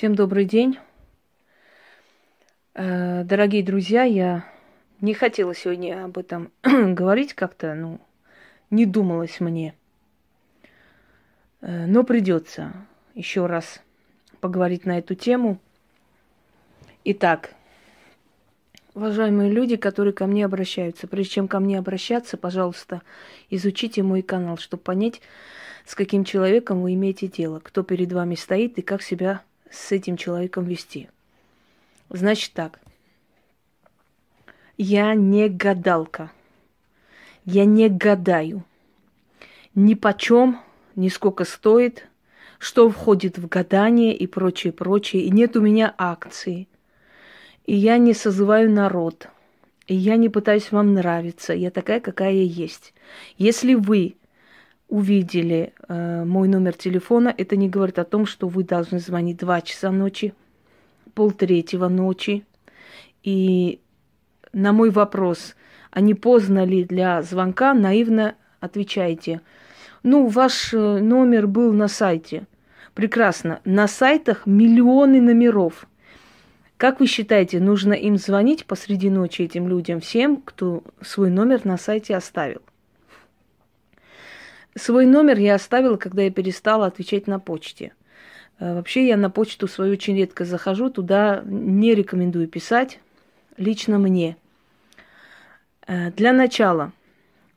Всем 0.00 0.14
добрый 0.14 0.46
день. 0.46 0.78
Э, 2.72 3.22
дорогие 3.22 3.62
друзья, 3.62 4.04
я 4.04 4.46
не 5.02 5.12
хотела 5.12 5.54
сегодня 5.54 6.06
об 6.06 6.16
этом 6.16 6.50
говорить 6.62 7.34
как-то, 7.34 7.74
ну, 7.74 8.00
не 8.70 8.86
думалось 8.86 9.40
мне. 9.40 9.74
Э, 11.60 11.84
но 11.84 12.02
придется 12.02 12.72
еще 13.14 13.44
раз 13.44 13.82
поговорить 14.40 14.86
на 14.86 14.96
эту 14.96 15.14
тему. 15.14 15.58
Итак, 17.04 17.50
уважаемые 18.94 19.50
люди, 19.50 19.76
которые 19.76 20.14
ко 20.14 20.26
мне 20.26 20.46
обращаются, 20.46 21.08
прежде 21.08 21.34
чем 21.34 21.46
ко 21.46 21.60
мне 21.60 21.78
обращаться, 21.78 22.38
пожалуйста, 22.38 23.02
изучите 23.50 24.02
мой 24.02 24.22
канал, 24.22 24.56
чтобы 24.56 24.82
понять, 24.82 25.20
с 25.84 25.94
каким 25.94 26.24
человеком 26.24 26.80
вы 26.80 26.94
имеете 26.94 27.26
дело, 27.26 27.60
кто 27.60 27.82
перед 27.82 28.10
вами 28.10 28.34
стоит 28.34 28.78
и 28.78 28.82
как 28.82 29.02
себя 29.02 29.42
с 29.70 29.92
этим 29.92 30.16
человеком 30.16 30.64
вести. 30.64 31.08
Значит 32.08 32.52
так. 32.52 32.80
Я 34.76 35.14
не 35.14 35.48
гадалка. 35.48 36.30
Я 37.44 37.64
не 37.64 37.88
гадаю. 37.88 38.64
Ни 39.74 39.94
почем, 39.94 40.60
ни 40.96 41.08
сколько 41.08 41.44
стоит, 41.44 42.08
что 42.58 42.90
входит 42.90 43.38
в 43.38 43.48
гадание 43.48 44.14
и 44.14 44.26
прочее, 44.26 44.72
прочее. 44.72 45.22
И 45.22 45.30
нет 45.30 45.56
у 45.56 45.60
меня 45.60 45.94
акции. 45.96 46.68
И 47.66 47.74
я 47.74 47.98
не 47.98 48.12
созываю 48.12 48.70
народ. 48.70 49.28
И 49.86 49.94
я 49.94 50.16
не 50.16 50.28
пытаюсь 50.28 50.72
вам 50.72 50.94
нравиться. 50.94 51.52
Я 51.52 51.70
такая, 51.70 52.00
какая 52.00 52.32
я 52.32 52.42
есть. 52.42 52.94
Если 53.38 53.74
вы 53.74 54.16
увидели 54.90 55.72
э, 55.88 56.24
мой 56.24 56.48
номер 56.48 56.74
телефона, 56.74 57.32
это 57.36 57.56
не 57.56 57.68
говорит 57.68 57.98
о 57.98 58.04
том, 58.04 58.26
что 58.26 58.48
вы 58.48 58.64
должны 58.64 58.98
звонить 58.98 59.38
2 59.38 59.60
часа 59.62 59.90
ночи, 59.90 60.34
полтретьего 61.14 61.88
ночи. 61.88 62.44
И 63.22 63.80
на 64.52 64.72
мой 64.72 64.90
вопрос, 64.90 65.54
а 65.90 66.00
не 66.00 66.14
поздно 66.14 66.64
ли 66.64 66.84
для 66.84 67.22
звонка, 67.22 67.72
наивно 67.72 68.34
отвечаете. 68.58 69.40
Ну, 70.02 70.26
ваш 70.26 70.74
э, 70.74 70.98
номер 70.98 71.46
был 71.46 71.72
на 71.72 71.86
сайте. 71.88 72.46
Прекрасно. 72.94 73.60
На 73.64 73.86
сайтах 73.86 74.44
миллионы 74.46 75.20
номеров. 75.20 75.86
Как 76.76 76.98
вы 76.98 77.06
считаете, 77.06 77.60
нужно 77.60 77.92
им 77.92 78.16
звонить 78.16 78.64
посреди 78.64 79.08
ночи 79.08 79.42
этим 79.42 79.68
людям, 79.68 80.00
всем, 80.00 80.38
кто 80.38 80.82
свой 81.00 81.30
номер 81.30 81.64
на 81.64 81.76
сайте 81.76 82.16
оставил? 82.16 82.62
Свой 84.76 85.04
номер 85.06 85.38
я 85.38 85.56
оставила, 85.56 85.96
когда 85.96 86.22
я 86.22 86.30
перестала 86.30 86.86
отвечать 86.86 87.26
на 87.26 87.40
почте. 87.40 87.92
Э, 88.60 88.74
вообще 88.74 89.06
я 89.06 89.16
на 89.16 89.30
почту 89.30 89.66
свою 89.66 89.92
очень 89.92 90.16
редко 90.16 90.44
захожу, 90.44 90.90
туда 90.90 91.42
не 91.44 91.94
рекомендую 91.94 92.46
писать, 92.46 93.00
лично 93.56 93.98
мне. 93.98 94.36
Э, 95.86 96.12
для 96.12 96.32
начала 96.32 96.92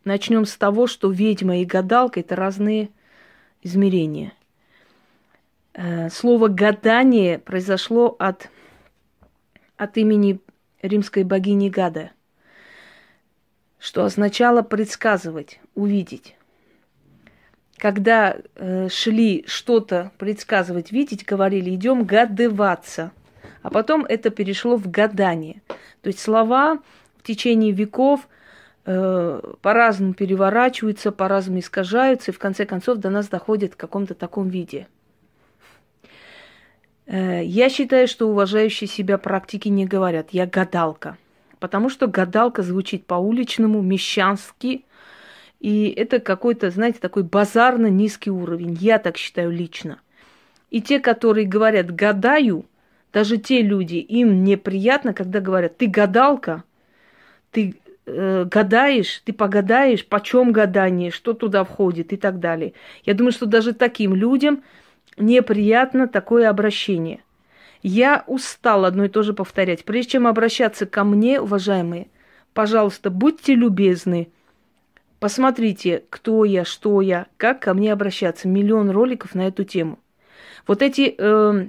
начнем 0.05 0.45
с 0.45 0.57
того, 0.57 0.87
что 0.87 1.11
ведьма 1.11 1.59
и 1.59 1.65
гадалка 1.65 2.19
это 2.19 2.35
разные 2.35 2.89
измерения. 3.61 4.33
Э, 5.73 6.09
слово 6.09 6.47
гадание 6.47 7.37
произошло 7.37 8.15
от, 8.17 8.49
от 9.77 9.97
имени 9.97 10.39
римской 10.81 11.23
богини 11.23 11.69
Гада, 11.69 12.11
что 13.77 14.03
означало 14.03 14.63
предсказывать, 14.63 15.59
увидеть 15.75 16.35
когда 17.83 18.37
э, 18.55 18.87
шли 18.87 19.43
что-то 19.45 20.13
предсказывать, 20.17 20.93
видеть, 20.93 21.25
говорили, 21.25 21.75
идем 21.75 22.05
гадываться. 22.05 23.11
А 23.61 23.69
потом 23.69 24.05
это 24.05 24.29
перешло 24.29 24.77
в 24.77 24.89
гадание. 24.89 25.61
То 26.01 26.07
есть 26.07 26.19
слова 26.19 26.79
в 27.17 27.23
течение 27.23 27.73
веков 27.73 28.29
э, 28.85 29.41
по-разному 29.61 30.13
переворачиваются, 30.13 31.11
по-разному 31.11 31.59
искажаются, 31.59 32.31
и 32.31 32.33
в 32.33 32.39
конце 32.39 32.65
концов 32.65 32.99
до 32.99 33.09
нас 33.09 33.27
доходят 33.27 33.73
в 33.73 33.75
каком-то 33.75 34.13
таком 34.13 34.47
виде. 34.47 34.87
Э, 37.05 37.43
я 37.43 37.67
считаю, 37.67 38.07
что 38.07 38.29
уважающие 38.29 38.87
себя 38.87 39.17
практики 39.17 39.67
не 39.67 39.85
говорят 39.85 40.29
«я 40.31 40.45
гадалка», 40.45 41.17
потому 41.59 41.89
что 41.89 42.07
гадалка 42.07 42.61
звучит 42.61 43.05
по-уличному, 43.05 43.81
мещански, 43.81 44.85
и 45.63 45.87
это 45.87 46.19
какой-то, 46.19 46.69
знаете, 46.71 46.99
такой 46.99 47.23
базарно 47.23 47.87
низкий 47.87 48.29
уровень. 48.29 48.77
Я 48.81 48.99
так 48.99 49.15
считаю 49.15 49.49
лично. 49.49 50.01
И 50.69 50.81
те, 50.81 50.99
которые 50.99 51.47
говорят 51.47 51.89
«гадаю», 51.89 52.65
даже 53.13 53.37
те 53.37 53.61
люди, 53.61 53.95
им 53.95 54.43
неприятно, 54.43 55.13
когда 55.13 55.39
говорят 55.39 55.77
«ты 55.77 55.87
гадалка», 55.87 56.65
«ты 57.51 57.75
э, 58.05 58.45
гадаешь», 58.51 59.21
«ты 59.23 59.31
погадаешь», 59.31 60.05
«почем 60.05 60.51
гадание», 60.51 61.11
«что 61.11 61.31
туда 61.31 61.63
входит» 61.63 62.11
и 62.11 62.17
так 62.17 62.41
далее. 62.41 62.73
Я 63.05 63.13
думаю, 63.13 63.31
что 63.31 63.45
даже 63.45 63.71
таким 63.71 64.15
людям 64.15 64.63
неприятно 65.15 66.09
такое 66.09 66.49
обращение. 66.49 67.21
Я 67.83 68.25
устал 68.27 68.83
одно 68.83 69.05
и 69.05 69.09
то 69.09 69.23
же 69.23 69.33
повторять. 69.33 69.85
Прежде 69.85 70.11
чем 70.11 70.27
обращаться 70.27 70.85
ко 70.85 71.05
мне, 71.05 71.39
уважаемые, 71.39 72.07
пожалуйста, 72.53 73.09
будьте 73.09 73.55
любезны– 73.55 74.27
Посмотрите, 75.23 76.03
кто 76.09 76.43
я, 76.43 76.65
что 76.65 76.99
я, 76.99 77.27
как 77.37 77.61
ко 77.61 77.73
мне 77.73 77.93
обращаться. 77.93 78.49
Миллион 78.49 78.89
роликов 78.89 79.35
на 79.35 79.47
эту 79.47 79.63
тему. 79.63 79.97
Вот 80.67 80.81
эти 80.81 81.15
э, 81.17 81.67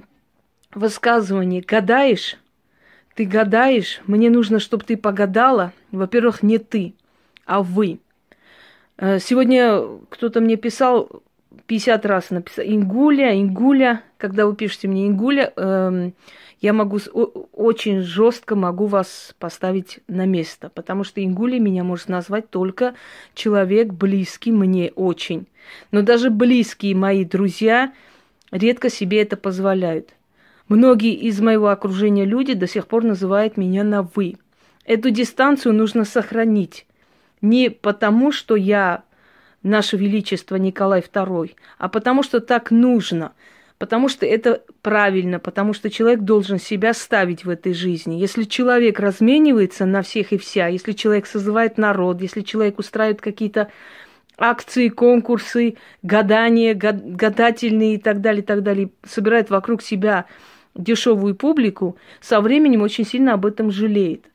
высказывания 0.73 1.63
«гадаешь», 1.65 2.35
«ты 3.13 3.23
гадаешь», 3.23 4.01
«мне 4.07 4.29
нужно, 4.29 4.59
чтобы 4.59 4.83
ты 4.83 4.97
погадала», 4.97 5.71
во-первых, 5.93 6.43
не 6.43 6.57
ты, 6.57 6.95
а 7.45 7.63
вы. 7.63 7.99
Э, 8.97 9.19
сегодня 9.19 9.83
кто-то 10.09 10.41
мне 10.41 10.57
писал, 10.57 11.23
50 11.67 12.05
раз 12.05 12.31
написал, 12.31 12.65
«Ингуля, 12.65 13.39
Ингуля», 13.39 14.01
когда 14.17 14.47
вы 14.47 14.57
пишете 14.57 14.89
мне 14.89 15.07
«Ингуля», 15.07 15.53
э, 15.55 16.11
я 16.61 16.73
могу 16.73 16.99
очень 17.51 18.01
жестко 18.01 18.55
могу 18.55 18.85
вас 18.85 19.35
поставить 19.39 19.99
на 20.07 20.25
место, 20.25 20.69
потому 20.69 21.03
что 21.03 21.23
Ингули 21.23 21.59
меня 21.59 21.83
может 21.83 22.09
назвать 22.09 22.49
только 22.49 22.95
человек 23.33 23.93
близкий 23.93 24.51
мне 24.51 24.91
очень. 24.95 25.47
Но 25.91 26.01
даже 26.01 26.29
близкие 26.29 26.95
мои 26.95 27.25
друзья 27.25 27.93
редко 28.51 28.89
себе 28.89 29.21
это 29.21 29.37
позволяют. 29.37 30.11
Многие 30.67 31.13
из 31.13 31.39
моего 31.41 31.69
окружения 31.69 32.25
люди 32.25 32.53
до 32.53 32.67
сих 32.67 32.87
пор 32.87 33.03
называют 33.03 33.57
меня 33.57 33.83
на 33.83 34.01
«вы». 34.01 34.37
Эту 34.85 35.09
дистанцию 35.09 35.73
нужно 35.73 36.05
сохранить. 36.05 36.85
Не 37.41 37.69
потому, 37.69 38.31
что 38.31 38.55
я 38.55 39.03
Наше 39.61 39.97
Величество 39.97 40.55
Николай 40.55 41.01
II, 41.01 41.51
а 41.77 41.89
потому 41.89 42.23
что 42.23 42.39
так 42.39 42.71
нужно– 42.71 43.33
потому 43.77 44.07
что 44.07 44.25
это 44.25 44.63
правильно, 44.81 45.39
потому 45.39 45.73
что 45.73 45.89
человек 45.89 46.21
должен 46.21 46.59
себя 46.59 46.93
ставить 46.93 47.45
в 47.45 47.49
этой 47.49 47.73
жизни. 47.73 48.15
Если 48.15 48.43
человек 48.43 48.99
разменивается 48.99 49.85
на 49.85 50.01
всех 50.01 50.31
и 50.31 50.37
вся, 50.37 50.67
если 50.67 50.93
человек 50.93 51.25
созывает 51.25 51.77
народ, 51.77 52.21
если 52.21 52.41
человек 52.41 52.79
устраивает 52.79 53.21
какие-то 53.21 53.69
акции, 54.37 54.89
конкурсы, 54.89 55.75
гадания, 56.03 56.73
гадательные 56.73 57.95
и 57.95 57.97
так 57.97 58.21
далее, 58.21 58.41
и 58.41 58.45
так 58.45 58.63
далее, 58.63 58.89
собирает 59.03 59.49
вокруг 59.49 59.81
себя 59.81 60.25
дешевую 60.73 61.35
публику, 61.35 61.97
со 62.21 62.41
временем 62.41 62.81
очень 62.81 63.05
сильно 63.05 63.33
об 63.33 63.45
этом 63.45 63.71
жалеет. 63.71 64.25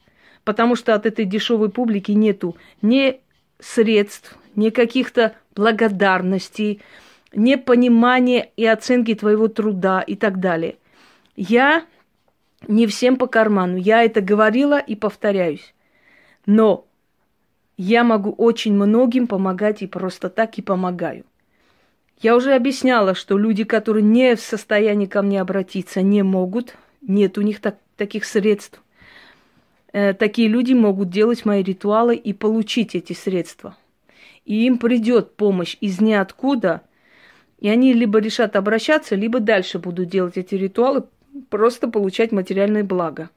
Потому 0.44 0.74
что 0.74 0.94
от 0.94 1.04
этой 1.04 1.26
дешевой 1.26 1.70
публики 1.70 2.12
нету 2.12 2.56
ни 2.80 3.20
средств, 3.58 4.36
ни 4.56 4.70
каких-то 4.70 5.34
благодарностей, 5.54 6.80
непонимание 7.32 8.50
и 8.56 8.66
оценки 8.66 9.14
твоего 9.14 9.48
труда 9.48 10.00
и 10.00 10.16
так 10.16 10.40
далее. 10.40 10.76
Я 11.36 11.84
не 12.66 12.86
всем 12.86 13.16
по 13.16 13.26
карману. 13.26 13.76
Я 13.76 14.02
это 14.02 14.20
говорила 14.20 14.78
и 14.78 14.94
повторяюсь. 14.94 15.74
Но 16.46 16.86
я 17.76 18.04
могу 18.04 18.30
очень 18.32 18.74
многим 18.74 19.26
помогать 19.26 19.82
и 19.82 19.86
просто 19.86 20.28
так 20.28 20.58
и 20.58 20.62
помогаю. 20.62 21.24
Я 22.20 22.36
уже 22.36 22.54
объясняла, 22.54 23.14
что 23.14 23.38
люди, 23.38 23.64
которые 23.64 24.02
не 24.02 24.36
в 24.36 24.40
состоянии 24.40 25.06
ко 25.06 25.22
мне 25.22 25.40
обратиться, 25.40 26.02
не 26.02 26.22
могут, 26.22 26.76
нет 27.00 27.38
у 27.38 27.40
них 27.40 27.60
так, 27.60 27.78
таких 27.96 28.26
средств. 28.26 28.82
Э, 29.92 30.12
такие 30.12 30.48
люди 30.48 30.74
могут 30.74 31.08
делать 31.08 31.46
мои 31.46 31.62
ритуалы 31.62 32.14
и 32.14 32.34
получить 32.34 32.94
эти 32.94 33.14
средства. 33.14 33.74
И 34.44 34.66
им 34.66 34.76
придет 34.76 35.36
помощь 35.36 35.78
из 35.80 36.00
ниоткуда– 36.00 36.82
и 37.60 37.68
они 37.68 37.92
либо 37.92 38.18
решат 38.18 38.56
обращаться, 38.56 39.14
либо 39.14 39.38
дальше 39.38 39.78
будут 39.78 40.08
делать 40.08 40.36
эти 40.36 40.54
ритуалы, 40.54 41.04
просто 41.48 41.88
получать 41.88 42.32
материальное 42.32 42.84
благо. 42.84 43.30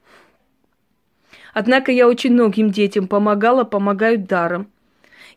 Однако 1.53 1.91
я 1.91 2.07
очень 2.07 2.33
многим 2.33 2.71
детям 2.71 3.07
помогала, 3.07 3.63
помогаю 3.63 4.17
даром. 4.17 4.67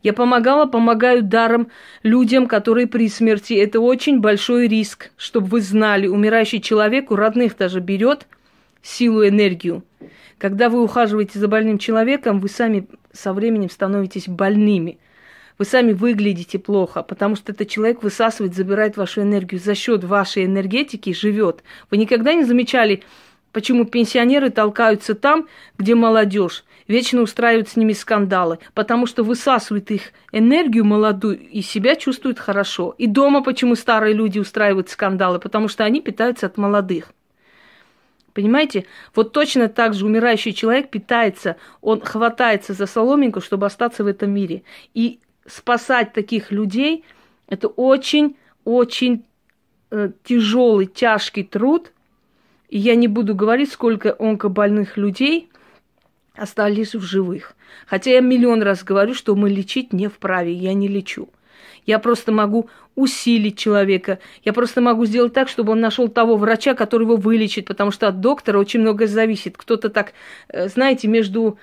Я 0.02 0.12
помогала, 0.12 0.66
помогаю 0.66 1.22
даром 1.22 1.68
людям, 2.02 2.46
которые 2.46 2.86
при 2.86 3.08
смерти. 3.08 3.54
Это 3.54 3.80
очень 3.80 4.20
большой 4.20 4.68
риск, 4.68 5.10
чтобы 5.16 5.48
вы 5.48 5.60
знали. 5.60 6.06
Умирающий 6.06 6.60
человек 6.60 7.10
у 7.10 7.16
родных 7.16 7.56
даже 7.56 7.80
берет 7.80 8.26
силу, 8.82 9.26
энергию. 9.26 9.82
Когда 10.38 10.68
вы 10.68 10.82
ухаживаете 10.82 11.38
за 11.38 11.48
больным 11.48 11.78
человеком, 11.78 12.40
вы 12.40 12.48
сами 12.48 12.86
со 13.12 13.32
временем 13.32 13.70
становитесь 13.70 14.28
больными. 14.28 14.98
Вы 15.58 15.64
сами 15.64 15.92
выглядите 15.92 16.58
плохо, 16.58 17.02
потому 17.02 17.36
что 17.36 17.52
этот 17.52 17.68
человек 17.68 18.02
высасывает, 18.02 18.54
забирает 18.54 18.96
вашу 18.96 19.22
энергию, 19.22 19.60
за 19.60 19.74
счет 19.74 20.04
вашей 20.04 20.44
энергетики 20.44 21.12
живет. 21.12 21.62
Вы 21.90 21.96
никогда 21.96 22.34
не 22.34 22.44
замечали, 22.44 23.02
почему 23.52 23.84
пенсионеры 23.84 24.50
толкаются 24.50 25.14
там, 25.14 25.48
где 25.78 25.94
молодежь? 25.94 26.64
вечно 26.88 27.22
устраивают 27.22 27.68
с 27.68 27.76
ними 27.76 27.92
скандалы, 27.92 28.58
потому 28.74 29.06
что 29.06 29.22
высасывают 29.22 29.90
их 29.90 30.12
энергию 30.32 30.84
молодую 30.84 31.38
и 31.38 31.62
себя 31.62 31.96
чувствуют 31.96 32.38
хорошо. 32.38 32.94
И 32.98 33.06
дома 33.06 33.42
почему 33.42 33.74
старые 33.74 34.14
люди 34.14 34.38
устраивают 34.38 34.88
скандалы, 34.88 35.38
потому 35.38 35.68
что 35.68 35.84
они 35.84 36.00
питаются 36.00 36.46
от 36.46 36.56
молодых. 36.56 37.12
Понимаете? 38.32 38.84
Вот 39.14 39.32
точно 39.32 39.68
так 39.68 39.94
же 39.94 40.04
умирающий 40.04 40.52
человек 40.52 40.90
питается, 40.90 41.56
он 41.80 42.02
хватается 42.02 42.74
за 42.74 42.86
соломинку, 42.86 43.40
чтобы 43.40 43.64
остаться 43.64 44.04
в 44.04 44.06
этом 44.06 44.30
мире. 44.30 44.62
И 44.92 45.20
спасать 45.48 46.12
таких 46.12 46.50
людей– 46.50 47.04
это 47.48 47.69
очень-очень 47.69 49.25
э, 49.90 50.10
тяжелый, 50.25 50.87
тяжкий 50.87 51.44
труд. 51.44 51.93
И 52.69 52.78
я 52.78 52.96
не 52.96 53.08
буду 53.08 53.34
говорить, 53.34 53.70
сколько 53.70 54.16
онкобольных 54.19 54.96
людей 54.96 55.48
остались 56.34 56.94
в 56.94 57.02
живых. 57.02 57.54
Хотя 57.87 58.10
я 58.10 58.20
миллион 58.20 58.62
раз 58.62 58.82
говорю, 58.82 59.14
что 59.14 59.34
мы 59.37 59.48
лечить 59.48 59.93
не 59.93 60.08
вправе, 60.08 60.52
я 60.52 60.75
не 60.75 60.88
лечу. 60.88 61.28
Я 61.87 62.00
просто 62.00 62.32
могу 62.32 62.69
усилить 62.96 63.56
человека. 63.56 64.19
Я 64.44 64.52
просто 64.52 64.81
могу 64.81 65.06
сделать 65.06 65.32
так, 65.32 65.49
чтобы 65.49 65.72
он 65.72 65.81
нашел 65.81 66.08
того 66.08 66.37
врача, 66.37 66.75
который 66.75 67.04
его 67.04 67.16
вылечит, 67.16 67.66
потому 67.66 67.92
что 67.92 68.08
от 68.08 68.20
доктора 68.20 68.58
очень 68.58 68.81
многое 68.81 69.06
зависит. 69.06 69.56
Кто-то 69.56 69.88
так, 69.88 70.12
э, 70.49 70.69
знаете, 70.69 71.06
между 71.06 71.58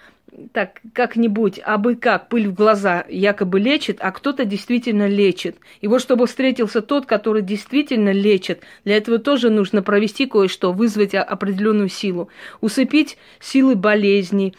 так 0.51 0.81
как-нибудь, 0.93 1.59
а 1.63 1.77
бы 1.77 1.95
как, 1.95 2.29
пыль 2.29 2.47
в 2.47 2.53
глаза 2.53 3.05
якобы 3.07 3.59
лечит, 3.59 3.97
а 3.99 4.11
кто-то 4.11 4.45
действительно 4.45 5.07
лечит. 5.07 5.57
И 5.81 5.87
вот 5.87 6.01
чтобы 6.01 6.27
встретился 6.27 6.81
тот, 6.81 7.05
который 7.05 7.41
действительно 7.41 8.11
лечит, 8.11 8.61
для 8.83 8.97
этого 8.97 9.19
тоже 9.19 9.49
нужно 9.49 9.81
провести 9.81 10.25
кое-что, 10.25 10.71
вызвать 10.71 11.15
определенную 11.15 11.89
силу, 11.89 12.29
усыпить 12.61 13.17
силы 13.39 13.75
болезни, 13.75 14.53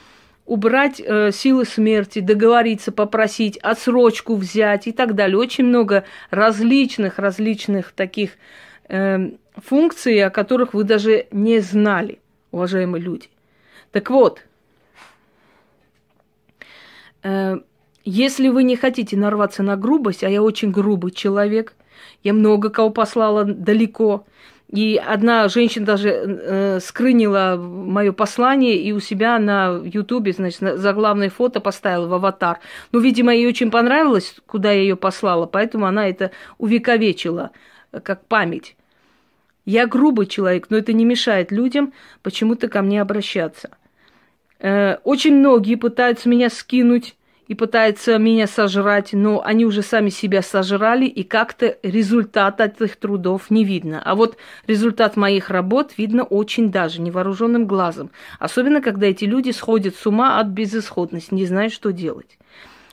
убрать 0.46 1.00
э, 1.04 1.30
силы 1.32 1.64
смерти, 1.64 2.18
договориться, 2.20 2.92
попросить, 2.92 3.56
отсрочку 3.58 4.36
взять 4.36 4.86
и 4.86 4.92
так 4.92 5.14
далее. 5.14 5.38
Очень 5.38 5.64
много 5.64 6.04
различных, 6.30 7.18
различных 7.18 7.92
таких 7.92 8.32
э, 8.88 9.30
функций, 9.56 10.22
о 10.22 10.30
которых 10.30 10.74
вы 10.74 10.84
даже 10.84 11.26
не 11.30 11.60
знали, 11.60 12.18
уважаемые 12.50 13.02
люди. 13.02 13.28
Так 13.90 14.10
вот, 14.10 14.42
если 18.04 18.48
вы 18.48 18.64
не 18.64 18.76
хотите 18.76 19.16
нарваться 19.16 19.62
на 19.62 19.76
грубость, 19.76 20.24
а 20.24 20.28
я 20.28 20.42
очень 20.42 20.70
грубый 20.70 21.10
человек, 21.10 21.74
я 22.22 22.32
много 22.32 22.70
кого 22.70 22.90
послала 22.90 23.44
далеко, 23.44 24.26
и 24.68 24.96
одна 24.96 25.46
женщина 25.48 25.86
даже 25.86 26.08
э, 26.10 26.80
скрынила 26.80 27.56
мое 27.56 28.12
послание 28.12 28.76
и 28.76 28.92
у 28.92 29.00
себя 29.00 29.38
на 29.38 29.80
Ютубе, 29.84 30.32
значит, 30.32 30.60
за 30.60 30.92
главное 30.92 31.30
фото 31.30 31.60
поставила 31.60 32.08
в 32.08 32.14
аватар. 32.14 32.58
Ну, 32.90 32.98
видимо, 32.98 33.32
ей 33.34 33.46
очень 33.46 33.70
понравилось, 33.70 34.34
куда 34.46 34.72
я 34.72 34.80
ее 34.80 34.96
послала, 34.96 35.46
поэтому 35.46 35.86
она 35.86 36.08
это 36.08 36.32
увековечила 36.58 37.52
э, 37.92 38.00
как 38.00 38.26
память. 38.26 38.76
Я 39.64 39.86
грубый 39.86 40.26
человек, 40.26 40.66
но 40.70 40.76
это 40.76 40.92
не 40.92 41.04
мешает 41.04 41.52
людям 41.52 41.92
почему-то 42.22 42.68
ко 42.68 42.82
мне 42.82 43.00
обращаться. 43.00 43.70
Э, 44.60 44.96
очень 45.04 45.36
многие 45.36 45.74
пытаются 45.74 46.28
меня 46.28 46.50
скинуть 46.50 47.16
и 47.48 47.54
пытаются 47.54 48.18
меня 48.18 48.46
сожрать, 48.46 49.12
но 49.12 49.42
они 49.44 49.66
уже 49.66 49.82
сами 49.82 50.08
себя 50.08 50.40
сожрали, 50.42 51.04
и 51.04 51.22
как-то 51.22 51.76
результат 51.82 52.60
этих 52.60 52.96
трудов 52.96 53.50
не 53.50 53.64
видно. 53.64 54.00
А 54.02 54.14
вот 54.14 54.36
результат 54.66 55.16
моих 55.16 55.50
работ 55.50 55.92
видно 55.98 56.24
очень 56.24 56.70
даже 56.70 57.00
невооруженным 57.02 57.66
глазом. 57.66 58.10
Особенно, 58.38 58.80
когда 58.80 59.06
эти 59.06 59.24
люди 59.24 59.50
сходят 59.50 59.94
с 59.94 60.06
ума 60.06 60.40
от 60.40 60.48
безысходности, 60.48 61.34
не 61.34 61.46
знают, 61.46 61.72
что 61.72 61.92
делать. 61.92 62.38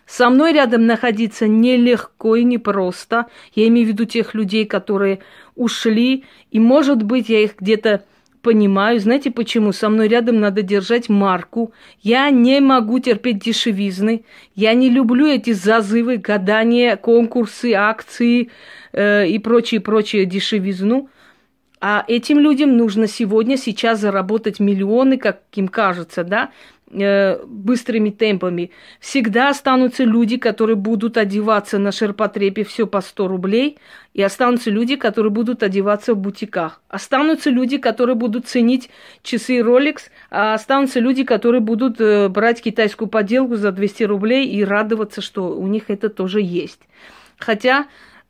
Со 0.06 0.30
мной 0.30 0.52
рядом 0.52 0.86
находиться 0.86 1.48
нелегко 1.48 2.36
и 2.36 2.44
непросто. 2.44 3.28
Я 3.56 3.70
имею 3.70 3.88
в 3.88 3.90
виду 3.92 4.04
тех 4.04 4.34
людей, 4.34 4.66
которые 4.66 5.20
ушли, 5.56 6.26
и, 6.52 6.60
может 6.60 7.04
быть, 7.04 7.30
я 7.30 7.40
их 7.40 7.56
где-то 7.58 8.04
понимаю. 8.42 9.00
Знаете 9.00 9.32
почему? 9.32 9.72
Со 9.72 9.90
мной 9.90 10.08
рядом 10.08 10.40
надо 10.40 10.62
держать 10.62 11.10
марку. 11.10 11.74
Я 12.02 12.30
не 12.30 12.60
могу 12.60 13.00
терпеть 13.00 13.40
дешевизны. 13.40 14.24
Я 14.56 14.74
не 14.74 14.90
люблю 14.90 15.28
эти 15.28 15.54
зазывы, 15.54 16.18
гадания, 16.18 16.96
конкурсы, 16.96 17.74
акции 17.74 18.50
э, 18.94 19.28
и 19.28 19.40
прочие-прочие 19.40 20.26
дешевизну. 20.26 21.10
А 21.80 22.04
этим 22.08 22.40
людям 22.40 22.78
нужно 22.78 23.08
сегодня, 23.08 23.58
сейчас 23.58 24.00
заработать 24.00 24.60
миллионы, 24.60 25.18
как 25.18 25.42
им 25.54 25.68
кажется, 25.68 26.24
да? 26.24 26.52
Э, 26.94 27.42
быстрыми 27.46 28.10
темпами. 28.10 28.72
Всегда 29.00 29.50
останутся 29.50 30.04
люди, 30.04 30.36
которые 30.36 30.76
будут 30.76 31.16
одеваться 31.16 31.78
на 31.78 31.94
ширпотребе 31.94 32.66
все 32.66 32.86
по 32.86 33.00
100 33.00 33.28
рублей, 33.30 33.78
и 34.14 34.22
останутся 34.22 34.72
люди, 34.72 34.98
которые 34.98 35.32
будут 35.32 35.64
одеваться 35.64 36.14
в 36.14 36.18
бутиках. 36.18 36.82
Останутся 36.90 37.50
люди, 37.50 37.78
которые 37.78 38.16
будут 38.16 38.48
ценить 38.48 38.90
часы 39.24 39.60
Rolex, 39.60 40.10
а 40.30 40.54
останутся 40.54 41.00
люди, 41.00 41.24
которые 41.24 41.62
будут 41.62 42.02
э, 42.02 42.28
брать 42.28 42.62
китайскую 42.62 43.08
поделку 43.08 43.56
за 43.56 43.72
200 43.72 44.04
рублей 44.04 44.50
и 44.50 44.62
радоваться, 44.66 45.22
что 45.22 45.56
у 45.56 45.68
них 45.68 45.84
это 45.88 46.10
тоже 46.10 46.42
есть. 46.42 46.82
Хотя 47.38 47.86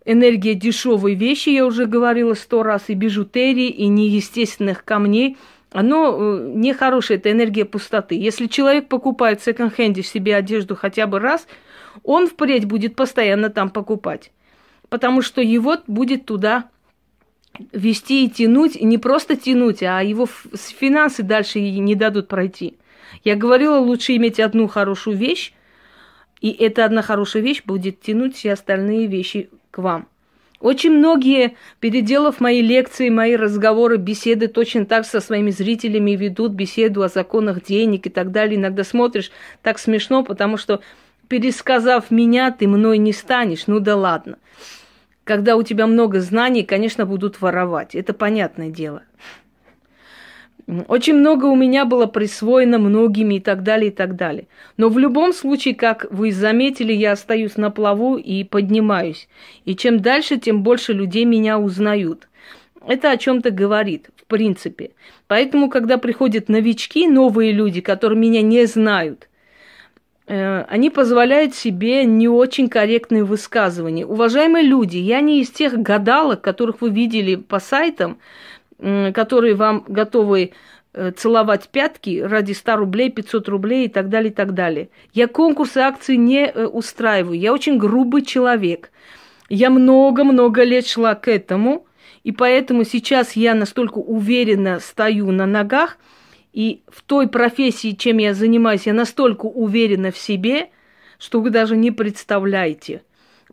энергия 0.05 0.53
дешевой 0.53 1.15
вещи, 1.15 1.49
я 1.49 1.65
уже 1.65 1.87
говорила 1.87 2.35
сто 2.35 2.61
раз, 2.61 2.83
и 2.89 2.93
бижутерии, 2.93 3.69
и 3.69 3.87
неестественных 3.87 4.85
камней– 4.85 5.37
оно 5.71 6.17
э, 6.17 6.51
нехорошее, 6.53 7.17
это 7.17 7.31
энергия 7.31 7.65
пустоты. 7.65 8.15
Если 8.15 8.47
человек 8.47 8.89
покупает 8.89 9.41
в 9.41 9.43
секонд-хенде 9.43 10.03
себе 10.03 10.35
одежду 10.35 10.75
хотя 10.75 11.07
бы 11.07 11.19
раз, 11.19 11.47
он 12.03 12.27
впредь 12.27 12.65
будет 12.65 12.95
постоянно 12.95 13.49
там 13.49 13.69
покупать. 13.69 14.31
Потому 14.89 15.21
что 15.21 15.41
его 15.41 15.77
будет 15.87 16.25
туда 16.25 16.69
вести 17.71 18.25
и 18.25 18.29
тянуть, 18.29 18.75
и 18.75 18.83
не 18.83 18.97
просто 18.97 19.37
тянуть, 19.37 19.81
а 19.83 20.01
его 20.01 20.25
финансы 20.25 21.23
дальше 21.23 21.59
не 21.61 21.95
дадут 21.95 22.27
пройти. 22.27 22.77
Я 23.23 23.35
говорила, 23.35 23.77
лучше 23.77 24.15
иметь 24.15 24.39
одну 24.39 24.67
хорошую 24.67 25.15
вещь, 25.15 25.53
и 26.41 26.49
эта 26.49 26.85
одна 26.85 27.01
хорошая 27.01 27.43
вещь 27.43 27.63
будет 27.63 28.01
тянуть 28.01 28.35
все 28.35 28.53
остальные 28.53 29.07
вещи 29.07 29.49
к 29.69 29.77
вам. 29.77 30.07
Очень 30.61 30.91
многие, 30.91 31.55
переделав 31.79 32.39
мои 32.39 32.61
лекции, 32.61 33.09
мои 33.09 33.35
разговоры, 33.35 33.97
беседы, 33.97 34.47
точно 34.47 34.85
так 34.85 35.05
со 35.05 35.19
своими 35.19 35.49
зрителями 35.49 36.11
ведут 36.11 36.51
беседу 36.51 37.01
о 37.01 37.09
законах 37.09 37.63
денег 37.63 38.05
и 38.05 38.09
так 38.11 38.31
далее. 38.31 38.57
Иногда 38.57 38.83
смотришь, 38.83 39.31
так 39.63 39.79
смешно, 39.79 40.23
потому 40.23 40.57
что 40.57 40.81
пересказав 41.27 42.11
меня, 42.11 42.51
ты 42.51 42.67
мной 42.67 42.99
не 42.99 43.11
станешь. 43.11 43.65
Ну 43.65 43.79
да 43.79 43.95
ладно. 43.95 44.37
Когда 45.23 45.55
у 45.55 45.63
тебя 45.63 45.87
много 45.87 46.19
знаний, 46.19 46.63
конечно, 46.63 47.07
будут 47.07 47.41
воровать. 47.41 47.95
Это 47.95 48.13
понятное 48.13 48.69
дело. 48.69 49.01
Очень 50.87 51.15
много 51.15 51.45
у 51.45 51.55
меня 51.55 51.83
было 51.83 52.05
присвоено 52.05 52.79
многими 52.79 53.35
и 53.35 53.39
так 53.41 53.61
далее, 53.63 53.91
и 53.91 53.93
так 53.93 54.15
далее. 54.15 54.47
Но 54.77 54.87
в 54.87 54.97
любом 54.97 55.33
случае, 55.33 55.75
как 55.75 56.05
вы 56.11 56.31
заметили, 56.31 56.93
я 56.93 57.11
остаюсь 57.11 57.57
на 57.57 57.71
плаву 57.71 58.15
и 58.15 58.45
поднимаюсь. 58.45 59.27
И 59.65 59.75
чем 59.75 59.99
дальше, 59.99 60.37
тем 60.37 60.63
больше 60.63 60.93
людей 60.93 61.25
меня 61.25 61.59
узнают. 61.59 62.29
Это 62.87 63.11
о 63.11 63.17
чем-то 63.17 63.51
говорит, 63.51 64.09
в 64.15 64.25
принципе. 64.25 64.91
Поэтому, 65.27 65.69
когда 65.69 65.97
приходят 65.97 66.47
новички, 66.47 67.05
новые 67.05 67.51
люди, 67.51 67.81
которые 67.81 68.17
меня 68.17 68.41
не 68.41 68.65
знают, 68.65 69.27
э, 70.27 70.61
они 70.69 70.89
позволяют 70.89 71.53
себе 71.53 72.05
не 72.05 72.29
очень 72.29 72.69
корректные 72.69 73.25
высказывания. 73.25 74.05
Уважаемые 74.05 74.63
люди, 74.63 74.97
я 74.97 75.19
не 75.19 75.41
из 75.41 75.49
тех 75.49 75.77
гадалок, 75.77 76.41
которых 76.41 76.79
вы 76.79 76.91
видели 76.91 77.35
по 77.35 77.59
сайтам, 77.59 78.19
которые 79.13 79.55
вам 79.55 79.85
готовы 79.87 80.53
э, 80.93 81.11
целовать 81.11 81.69
пятки 81.69 82.19
ради 82.21 82.53
100 82.53 82.75
рублей, 82.75 83.11
500 83.11 83.49
рублей 83.49 83.85
и 83.85 83.89
так 83.89 84.09
далее, 84.09 84.31
и 84.31 84.33
так 84.33 84.53
далее. 84.53 84.89
Я 85.13 85.27
конкурсы, 85.27 85.77
акции 85.77 86.15
не 86.15 86.47
э, 86.47 86.65
устраиваю. 86.65 87.39
Я 87.39 87.53
очень 87.53 87.77
грубый 87.77 88.23
человек. 88.23 88.91
Я 89.49 89.69
много-много 89.69 90.63
лет 90.63 90.87
шла 90.87 91.13
к 91.13 91.27
этому, 91.27 91.85
и 92.23 92.31
поэтому 92.31 92.83
сейчас 92.85 93.33
я 93.35 93.53
настолько 93.53 93.97
уверенно 93.97 94.79
стою 94.79 95.31
на 95.31 95.45
ногах, 95.45 95.97
и 96.53 96.81
в 96.87 97.01
той 97.03 97.27
профессии, 97.27 97.91
чем 97.91 98.17
я 98.17 98.33
занимаюсь, 98.33 98.85
я 98.85 98.93
настолько 98.93 99.45
уверена 99.45 100.11
в 100.11 100.17
себе, 100.17 100.69
что 101.17 101.39
вы 101.39 101.49
даже 101.49 101.77
не 101.77 101.91
представляете. 101.91 103.03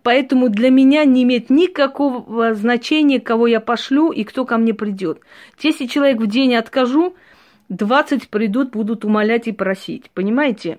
Поэтому 0.09 0.49
для 0.49 0.71
меня 0.71 1.05
не 1.05 1.25
имеет 1.25 1.51
никакого 1.51 2.55
значения, 2.55 3.21
кого 3.21 3.47
я 3.47 3.61
пошлю 3.61 4.11
и 4.11 4.25
кто 4.25 4.47
ко 4.47 4.57
мне 4.57 4.73
придет. 4.73 5.21
Если 5.61 5.85
человек 5.85 6.17
в 6.19 6.27
день 6.27 6.55
откажу, 6.55 7.15
20 7.69 8.31
придут, 8.31 8.71
будут 8.71 9.05
умолять 9.05 9.49
и 9.49 9.53
просить. 9.53 10.11
Понимаете? 10.15 10.79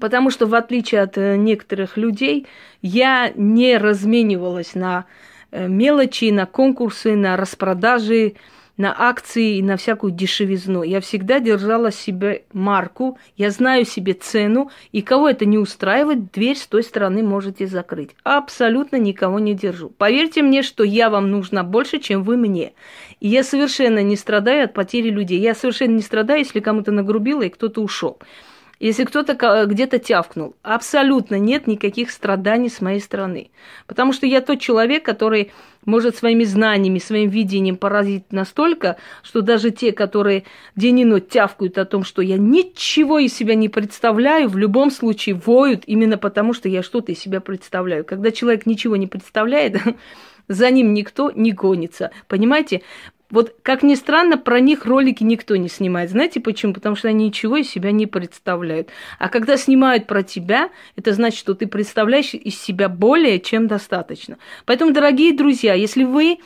Потому 0.00 0.30
что, 0.30 0.46
в 0.46 0.56
отличие 0.56 1.02
от 1.02 1.16
э, 1.16 1.36
некоторых 1.36 1.96
людей, 1.96 2.48
я 2.82 3.30
не 3.36 3.78
разменивалась 3.78 4.74
на 4.74 5.04
э, 5.52 5.68
мелочи, 5.68 6.32
на 6.32 6.46
конкурсы, 6.46 7.14
на 7.14 7.36
распродажи, 7.36 8.34
на 8.76 8.94
акции 8.96 9.56
и 9.56 9.62
на 9.62 9.76
всякую 9.76 10.12
дешевизну. 10.12 10.82
Я 10.82 11.00
всегда 11.00 11.40
держала 11.40 11.90
себе 11.90 12.44
марку, 12.52 13.18
я 13.36 13.50
знаю 13.50 13.84
себе 13.84 14.12
цену, 14.12 14.70
и 14.92 15.02
кого 15.02 15.28
это 15.28 15.44
не 15.44 15.58
устраивает, 15.58 16.32
дверь 16.32 16.56
с 16.56 16.66
той 16.66 16.82
стороны 16.82 17.22
можете 17.22 17.66
закрыть. 17.66 18.10
Абсолютно 18.22 18.96
никого 18.96 19.38
не 19.38 19.54
держу. 19.54 19.90
Поверьте 19.96 20.42
мне, 20.42 20.62
что 20.62 20.84
я 20.84 21.10
вам 21.10 21.30
нужна 21.30 21.62
больше, 21.62 21.98
чем 21.98 22.22
вы 22.22 22.36
мне. 22.36 22.72
И 23.20 23.28
я 23.28 23.42
совершенно 23.42 24.02
не 24.02 24.16
страдаю 24.16 24.64
от 24.64 24.74
потери 24.74 25.10
людей. 25.10 25.40
Я 25.40 25.54
совершенно 25.54 25.92
не 25.92 26.02
страдаю, 26.02 26.40
если 26.40 26.60
кому-то 26.60 26.92
нагрубила 26.92 27.42
и 27.42 27.48
кто-то 27.48 27.80
ушел. 27.80 28.18
Если 28.78 29.04
кто-то 29.04 29.64
где-то 29.66 29.98
тявкнул, 29.98 30.54
абсолютно 30.62 31.36
нет 31.36 31.66
никаких 31.66 32.10
страданий 32.10 32.68
с 32.68 32.82
моей 32.82 33.00
стороны. 33.00 33.50
Потому 33.86 34.12
что 34.12 34.26
я 34.26 34.42
тот 34.42 34.60
человек, 34.60 35.02
который 35.02 35.50
может 35.86 36.16
своими 36.16 36.44
знаниями, 36.44 36.98
своим 36.98 37.30
видением 37.30 37.76
поразить 37.76 38.30
настолько, 38.32 38.96
что 39.22 39.40
даже 39.40 39.70
те, 39.70 39.92
которые 39.92 40.44
день 40.74 41.00
и 41.00 41.04
ночь 41.04 41.28
тявкают 41.30 41.78
о 41.78 41.86
том, 41.86 42.04
что 42.04 42.20
я 42.20 42.36
ничего 42.36 43.18
из 43.18 43.34
себя 43.34 43.54
не 43.54 43.70
представляю, 43.70 44.50
в 44.50 44.58
любом 44.58 44.90
случае 44.90 45.36
воют 45.36 45.84
именно 45.86 46.18
потому, 46.18 46.52
что 46.52 46.68
я 46.68 46.82
что-то 46.82 47.12
из 47.12 47.18
себя 47.18 47.40
представляю. 47.40 48.04
Когда 48.04 48.30
человек 48.30 48.66
ничего 48.66 48.96
не 48.96 49.06
представляет, 49.06 49.80
за 50.48 50.70
ним 50.70 50.92
никто 50.92 51.30
не 51.30 51.52
гонится. 51.52 52.10
Понимаете? 52.28 52.82
Вот, 53.30 53.56
как 53.62 53.82
ни 53.82 53.94
странно, 53.96 54.38
про 54.38 54.60
них 54.60 54.86
ролики 54.86 55.24
никто 55.24 55.56
не 55.56 55.68
снимает. 55.68 56.10
Знаете 56.10 56.40
почему? 56.40 56.72
Потому 56.72 56.94
что 56.94 57.08
они 57.08 57.26
ничего 57.26 57.56
из 57.56 57.68
себя 57.68 57.90
не 57.90 58.06
представляют. 58.06 58.88
А 59.18 59.28
когда 59.28 59.56
снимают 59.56 60.06
про 60.06 60.22
тебя, 60.22 60.70
это 60.94 61.12
значит, 61.12 61.38
что 61.38 61.54
ты 61.54 61.66
представляешь 61.66 62.34
из 62.34 62.60
себя 62.60 62.88
более 62.88 63.40
чем 63.40 63.66
достаточно. 63.66 64.38
Поэтому, 64.64 64.92
дорогие 64.92 65.32
друзья, 65.32 65.74
если 65.74 66.04
вы 66.04 66.38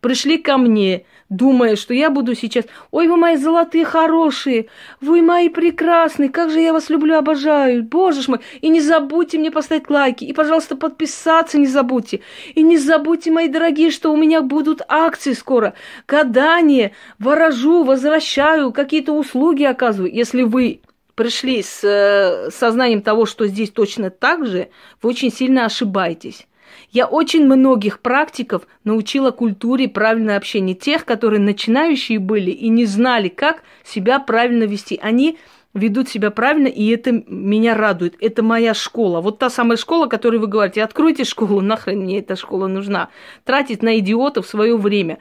пришли 0.00 0.38
ко 0.38 0.56
мне, 0.56 1.04
думая, 1.28 1.76
что 1.76 1.92
я 1.94 2.10
буду 2.10 2.34
сейчас, 2.34 2.64
ой, 2.90 3.08
вы 3.08 3.16
мои 3.16 3.36
золотые 3.36 3.84
хорошие, 3.84 4.68
вы 5.00 5.22
мои 5.22 5.48
прекрасные, 5.48 6.28
как 6.28 6.50
же 6.50 6.60
я 6.60 6.72
вас 6.72 6.88
люблю, 6.88 7.16
обожаю, 7.16 7.82
боже 7.82 8.22
ж 8.22 8.28
мой, 8.28 8.40
и 8.60 8.68
не 8.68 8.80
забудьте 8.80 9.38
мне 9.38 9.50
поставить 9.50 9.90
лайки, 9.90 10.24
и, 10.24 10.32
пожалуйста, 10.32 10.76
подписаться 10.76 11.58
не 11.58 11.66
забудьте, 11.66 12.20
и 12.54 12.62
не 12.62 12.78
забудьте, 12.78 13.30
мои 13.30 13.48
дорогие, 13.48 13.90
что 13.90 14.12
у 14.12 14.16
меня 14.16 14.42
будут 14.42 14.82
акции 14.88 15.32
скоро, 15.32 15.74
гадание, 16.06 16.92
ворожу, 17.18 17.84
возвращаю, 17.84 18.72
какие-то 18.72 19.12
услуги 19.12 19.64
оказываю, 19.64 20.12
если 20.12 20.42
вы 20.42 20.80
пришли 21.14 21.64
с 21.64 21.80
э, 21.82 22.50
сознанием 22.52 23.02
того, 23.02 23.26
что 23.26 23.48
здесь 23.48 23.70
точно 23.70 24.08
так 24.08 24.46
же, 24.46 24.68
вы 25.02 25.10
очень 25.10 25.32
сильно 25.32 25.64
ошибаетесь. 25.64 26.46
Я 26.90 27.06
очень 27.06 27.44
многих 27.44 28.00
практиков 28.00 28.66
научила 28.84 29.30
культуре 29.30 29.88
правильного 29.88 30.36
общения. 30.36 30.74
Тех, 30.74 31.04
которые 31.04 31.40
начинающие 31.40 32.18
были 32.18 32.50
и 32.50 32.68
не 32.68 32.86
знали, 32.86 33.28
как 33.28 33.62
себя 33.84 34.18
правильно 34.18 34.64
вести. 34.64 34.98
Они 35.02 35.38
ведут 35.74 36.08
себя 36.08 36.30
правильно, 36.30 36.66
и 36.66 36.88
это 36.88 37.12
меня 37.12 37.74
радует. 37.74 38.14
Это 38.20 38.42
моя 38.42 38.72
школа. 38.72 39.20
Вот 39.20 39.38
та 39.38 39.50
самая 39.50 39.76
школа, 39.76 40.06
о 40.06 40.08
которой 40.08 40.38
вы 40.38 40.46
говорите, 40.46 40.82
откройте 40.82 41.24
школу, 41.24 41.60
нахрен 41.60 42.00
мне 42.00 42.20
эта 42.20 42.36
школа 42.36 42.68
нужна. 42.68 43.10
Тратить 43.44 43.82
на 43.82 43.98
идиотов 43.98 44.46
свое 44.46 44.76
время. 44.76 45.18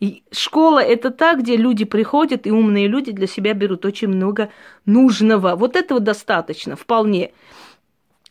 И 0.00 0.22
школа 0.32 0.80
это 0.80 1.10
та, 1.10 1.34
где 1.34 1.56
люди 1.56 1.84
приходят, 1.84 2.46
и 2.46 2.50
умные 2.50 2.88
люди 2.88 3.12
для 3.12 3.26
себя 3.26 3.54
берут 3.54 3.84
очень 3.84 4.08
много 4.08 4.50
нужного. 4.86 5.54
Вот 5.54 5.76
этого 5.76 6.00
достаточно, 6.00 6.76
вполне. 6.76 7.32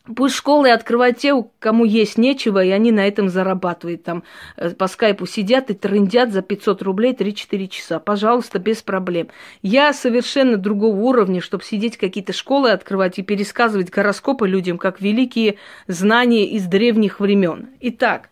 Пусть 0.04 0.36
школы 0.36 0.70
открывают 0.70 1.20
те, 1.20 1.34
кому 1.60 1.86
есть 1.86 2.18
нечего, 2.18 2.62
и 2.62 2.72
они 2.72 2.92
на 2.92 3.08
этом 3.08 3.30
зарабатывают. 3.30 4.04
Там 4.04 4.24
э, 4.58 4.72
по 4.72 4.88
скайпу 4.88 5.26
сидят 5.26 5.70
и 5.70 5.74
трындят 5.74 6.34
за 6.34 6.42
500 6.42 6.82
рублей 6.82 7.14
3-4 7.14 7.68
часа. 7.70 8.00
Пожалуйста, 8.00 8.60
без 8.60 8.82
проблем. 8.82 9.30
Я 9.62 9.94
совершенно 9.94 10.58
другого 10.58 10.98
уровня, 10.98 11.40
чтобы 11.40 11.64
сидеть 11.64 11.96
какие-то 11.96 12.34
школы 12.34 12.72
открывать 12.72 13.18
и 13.18 13.24
пересказывать 13.24 13.92
гороскопы 13.92 14.46
людям, 14.46 14.78
как 14.78 15.00
великие 15.00 15.56
знания 15.88 16.48
из 16.48 16.66
древних 16.66 17.22
времен. 17.22 17.70
Итак, 17.80 18.30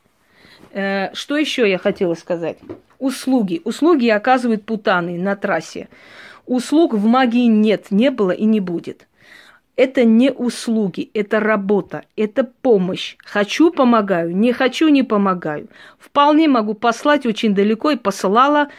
э, 0.73 1.13
что 1.13 1.37
еще 1.37 1.69
я 1.69 1.77
хотела 1.77 2.15
сказать? 2.15 2.57
Услуги. 2.99 3.61
Услуги 3.63 4.09
оказывают 4.09 4.65
путаны 4.65 5.17
на 5.17 5.37
трассе. 5.37 5.87
Услуг 6.45 6.93
в 6.93 7.05
магии 7.05 7.45
нет, 7.45 7.91
не 7.91 8.11
было 8.11 8.31
и 8.31 8.43
не 8.43 8.59
будет. 8.59 9.07
Это 9.75 10.03
не 10.03 10.31
услуги, 10.31 11.09
это 11.13 11.39
работа, 11.39 12.03
это 12.15 12.43
помощь. 12.43 13.15
Хочу– 13.23 13.71
помогаю, 13.71 14.35
не 14.35 14.51
хочу– 14.51 14.87
не 14.89 15.03
помогаю. 15.03 15.69
Вполне 15.97 16.47
могу 16.47 16.73
послать 16.73 17.25
очень 17.25 17.55
далеко 17.55 17.91
и 17.91 17.95
посылала. 17.95 18.69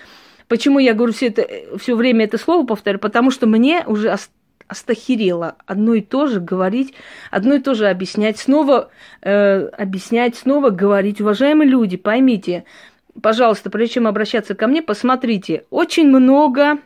Почему 0.48 0.78
я 0.78 0.92
говорю 0.92 1.12
все, 1.12 1.28
это, 1.28 1.46
все 1.78 1.96
время 1.96 2.26
это 2.26 2.36
слово 2.36 2.66
повторяю? 2.66 3.00
Потому 3.00 3.30
что 3.30 3.46
мне 3.46 3.84
уже 3.86 4.14
остахерело 4.68 5.56
одно 5.66 5.94
и 5.94 6.02
то 6.02 6.26
же 6.26 6.40
говорить, 6.40 6.94
одно 7.30 7.54
и 7.54 7.58
то 7.58 7.74
же 7.74 7.88
объяснять, 7.88 8.38
снова 8.38 8.90
э, 9.22 9.66
объяснять, 9.68 10.36
снова 10.36 10.70
говорить. 10.70 11.20
Уважаемые 11.20 11.68
люди, 11.68 11.96
поймите, 11.96 12.64
пожалуйста, 13.20 13.70
прежде 13.70 13.94
чем 13.94 14.06
обращаться 14.06 14.54
ко 14.54 14.66
мне, 14.66 14.82
посмотрите, 14.82 15.64
очень 15.70 16.08
много 16.08 16.78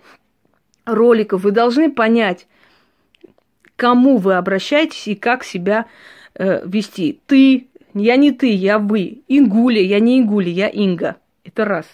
роликов, 0.85 1.43
вы 1.43 1.51
должны 1.51 1.91
понять, 1.91 2.47
кому 3.77 4.17
вы 4.17 4.35
обращаетесь 4.35 5.07
и 5.07 5.15
как 5.15 5.45
себя 5.45 5.87
э, 6.35 6.67
вести. 6.67 7.21
Ты, 7.27 7.69
я 7.95 8.17
не 8.17 8.33
ты, 8.33 8.51
я 8.51 8.79
вы. 8.79 9.23
Ингуля, 9.29 9.81
я 9.81 10.01
не 10.01 10.19
Ингуля, 10.19 10.49
я 10.49 10.69
Инга. 10.69 11.17
Это 11.45 11.65
раз. 11.65 11.87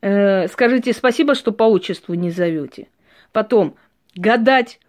Э, 0.00 0.48
скажите 0.48 0.92
спасибо, 0.92 1.34
что 1.34 1.52
по 1.52 1.64
отчеству 1.64 2.14
не 2.14 2.30
зовете. 2.30 2.88
Потом, 3.32 3.76
гадать. 4.16 4.80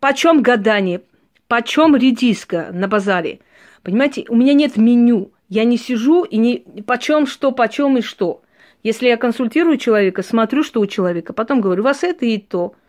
Почем 0.00 0.42
гадание? 0.42 1.00
Почем 1.48 1.96
редиска 1.96 2.68
на 2.72 2.86
базаре? 2.86 3.40
Понимаете, 3.82 4.26
у 4.28 4.36
меня 4.36 4.52
нет 4.52 4.76
меню. 4.76 5.32
Я 5.48 5.64
не 5.64 5.78
сижу 5.78 6.24
и 6.24 6.36
не 6.36 6.82
почем 6.86 7.26
что, 7.26 7.52
почем 7.52 7.96
и 7.96 8.02
что. 8.02 8.42
Если 8.82 9.08
я 9.08 9.16
консультирую 9.16 9.78
человека, 9.78 10.22
смотрю, 10.22 10.62
что 10.62 10.80
у 10.80 10.86
человека, 10.86 11.32
потом 11.32 11.60
говорю, 11.60 11.82
у 11.82 11.84
вас 11.84 12.04
это 12.04 12.26
и 12.26 12.38
то– 12.38 12.74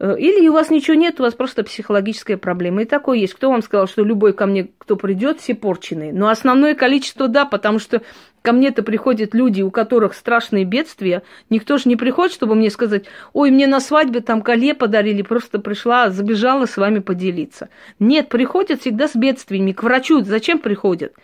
или 0.00 0.48
у 0.48 0.54
вас 0.54 0.70
ничего 0.70 0.96
нет, 0.96 1.20
у 1.20 1.24
вас 1.24 1.34
просто 1.34 1.62
психологическая 1.62 2.38
проблема. 2.38 2.82
И 2.82 2.84
такое 2.86 3.18
есть. 3.18 3.34
Кто 3.34 3.50
вам 3.50 3.62
сказал, 3.62 3.86
что 3.86 4.02
любой 4.02 4.32
ко 4.32 4.46
мне, 4.46 4.68
кто 4.78 4.96
придет, 4.96 5.40
все 5.40 5.54
порченые? 5.54 6.12
Но 6.12 6.28
основное 6.28 6.74
количество 6.74 7.28
да, 7.28 7.44
потому 7.44 7.78
что 7.78 8.00
ко 8.40 8.52
мне-то 8.52 8.82
приходят 8.82 9.34
люди, 9.34 9.60
у 9.60 9.70
которых 9.70 10.14
страшные 10.14 10.64
бедствия. 10.64 11.22
Никто 11.50 11.76
же 11.76 11.82
не 11.86 11.96
приходит, 11.96 12.32
чтобы 12.32 12.54
мне 12.54 12.70
сказать, 12.70 13.04
ой, 13.34 13.50
мне 13.50 13.66
на 13.66 13.78
свадьбе 13.78 14.20
там 14.20 14.40
коле 14.40 14.74
подарили, 14.74 15.20
просто 15.20 15.58
пришла, 15.58 16.08
забежала 16.08 16.64
с 16.64 16.78
вами 16.78 17.00
поделиться. 17.00 17.68
Нет, 17.98 18.30
приходят 18.30 18.80
всегда 18.80 19.06
с 19.06 19.14
бедствиями. 19.14 19.72
К 19.72 19.82
врачу 19.82 20.22
зачем 20.22 20.60
приходят? 20.60 21.14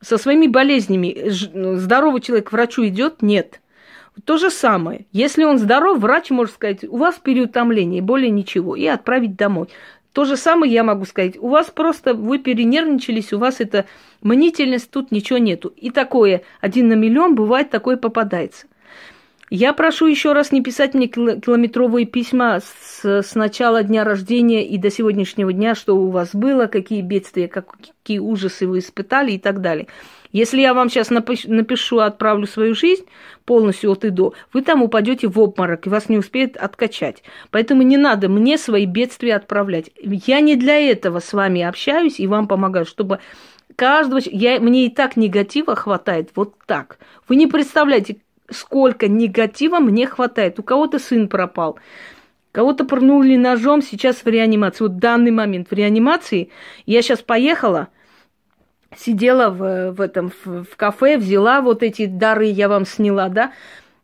Со 0.00 0.16
своими 0.16 0.46
болезнями. 0.46 1.28
Здоровый 1.28 2.22
человек 2.22 2.48
к 2.48 2.52
врачу 2.52 2.86
идет? 2.86 3.20
Нет. 3.20 3.60
То 4.24 4.36
же 4.38 4.50
самое. 4.50 5.06
Если 5.12 5.44
он 5.44 5.58
здоров, 5.58 5.98
врач 5.98 6.30
может 6.30 6.54
сказать, 6.54 6.84
у 6.84 6.96
вас 6.96 7.16
переутомление, 7.16 8.00
более 8.00 8.30
ничего, 8.30 8.76
и 8.76 8.86
отправить 8.86 9.36
домой. 9.36 9.68
То 10.12 10.24
же 10.24 10.36
самое 10.36 10.72
я 10.72 10.84
могу 10.84 11.04
сказать. 11.04 11.36
У 11.36 11.48
вас 11.48 11.66
просто, 11.66 12.14
вы 12.14 12.38
перенервничались, 12.38 13.32
у 13.32 13.38
вас 13.38 13.60
это 13.60 13.86
мнительность, 14.22 14.90
тут 14.90 15.10
ничего 15.10 15.38
нету. 15.38 15.72
И 15.76 15.90
такое, 15.90 16.42
один 16.60 16.88
на 16.88 16.94
миллион, 16.94 17.34
бывает, 17.34 17.70
такое 17.70 17.96
попадается. 17.96 18.68
Я 19.50 19.72
прошу 19.72 20.06
еще 20.06 20.32
раз 20.32 20.52
не 20.52 20.62
писать 20.62 20.94
мне 20.94 21.08
километровые 21.08 22.06
письма 22.06 22.60
с, 22.60 23.04
с 23.04 23.34
начала 23.34 23.82
дня 23.82 24.04
рождения 24.04 24.66
и 24.66 24.78
до 24.78 24.90
сегодняшнего 24.90 25.52
дня, 25.52 25.74
что 25.74 25.96
у 25.96 26.10
вас 26.10 26.30
было, 26.32 26.66
какие 26.66 27.02
бедствия, 27.02 27.48
какие 27.48 28.20
ужасы 28.20 28.66
вы 28.66 28.78
испытали 28.78 29.32
и 29.32 29.38
так 29.38 29.60
далее. 29.60 29.88
Если 30.34 30.60
я 30.60 30.74
вам 30.74 30.90
сейчас 30.90 31.10
напишу, 31.10 32.00
отправлю 32.00 32.48
свою 32.48 32.74
жизнь 32.74 33.04
полностью 33.44 33.92
от 33.92 34.04
и 34.04 34.10
до, 34.10 34.34
вы 34.52 34.62
там 34.62 34.82
упадете 34.82 35.28
в 35.28 35.38
обморок, 35.38 35.86
и 35.86 35.88
вас 35.88 36.08
не 36.08 36.18
успеет 36.18 36.56
откачать. 36.56 37.22
Поэтому 37.52 37.82
не 37.82 37.96
надо 37.96 38.28
мне 38.28 38.58
свои 38.58 38.84
бедствия 38.84 39.36
отправлять. 39.36 39.92
Я 40.02 40.40
не 40.40 40.56
для 40.56 40.90
этого 40.90 41.20
с 41.20 41.32
вами 41.32 41.62
общаюсь 41.62 42.18
и 42.18 42.26
вам 42.26 42.48
помогаю, 42.48 42.84
чтобы 42.84 43.20
каждого... 43.76 44.20
Я, 44.24 44.58
мне 44.58 44.86
и 44.86 44.90
так 44.90 45.16
негатива 45.16 45.76
хватает 45.76 46.30
вот 46.34 46.54
так. 46.66 46.98
Вы 47.28 47.36
не 47.36 47.46
представляете, 47.46 48.16
сколько 48.50 49.06
негатива 49.06 49.78
мне 49.78 50.08
хватает. 50.08 50.58
У 50.58 50.64
кого-то 50.64 50.98
сын 50.98 51.28
пропал, 51.28 51.78
Кого-то 52.50 52.84
пырнули 52.84 53.36
ножом, 53.36 53.82
сейчас 53.82 54.24
в 54.24 54.26
реанимации. 54.26 54.82
Вот 54.82 54.92
в 54.94 54.98
данный 54.98 55.30
момент 55.30 55.70
в 55.70 55.74
реанимации. 55.74 56.50
Я 56.86 57.02
сейчас 57.02 57.20
поехала, 57.20 57.88
сидела 58.96 59.50
в, 59.50 59.92
в 59.92 60.00
этом 60.00 60.30
в, 60.44 60.64
в 60.64 60.76
кафе, 60.76 61.16
взяла 61.18 61.60
вот 61.60 61.82
эти 61.82 62.06
дары, 62.06 62.46
я 62.46 62.68
вам 62.68 62.86
сняла, 62.86 63.28
да, 63.28 63.52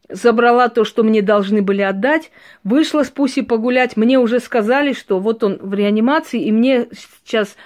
забрала 0.09 0.69
то, 0.69 0.85
что 0.85 1.03
мне 1.03 1.23
должны 1.23 1.63
были 1.63 1.83
отдать, 1.83 2.31
вышла 2.65 3.05
с 3.05 3.11
Пуси 3.11 3.43
погулять. 3.43 3.97
Мне 3.97 4.19
уже 4.19 4.41
сказали, 4.41 4.93
что 4.93 5.19
вот 5.19 5.45
он 5.45 5.59
в 5.61 5.75
реанимации, 5.75 6.43
и 6.43 6.53
мне 6.53 6.89
сейчас 6.93 7.57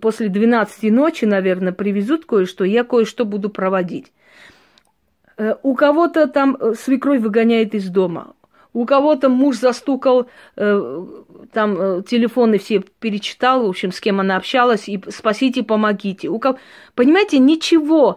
после 0.00 0.28
12 0.28 0.90
ночи, 0.90 1.24
наверное, 1.24 1.72
привезут 1.72 2.24
кое-что, 2.26 2.64
я 2.64 2.84
кое-что 2.84 3.24
буду 3.24 3.50
проводить. 3.50 4.12
Э, 5.36 5.54
у 5.62 5.74
кого-то 5.74 6.26
там 6.26 6.58
свекровь 6.78 7.20
выгоняет 7.20 7.74
из 7.74 7.88
дома, 7.88 8.34
у 8.72 8.84
кого-то 8.84 9.28
муж 9.28 9.56
застукал, 9.56 10.28
э, 10.56 11.06
там 11.52 11.76
э, 11.80 12.02
телефоны 12.08 12.58
все 12.58 12.82
перечитал, 13.00 13.66
в 13.66 13.68
общем, 13.68 13.92
с 13.92 14.00
кем 14.00 14.20
она 14.20 14.36
общалась, 14.36 14.88
и 14.88 15.00
спасите, 15.08 15.62
помогите. 15.62 16.28
У 16.28 16.38
кого... 16.38 16.58
Понимаете, 16.94 17.38
ничего 17.38 18.16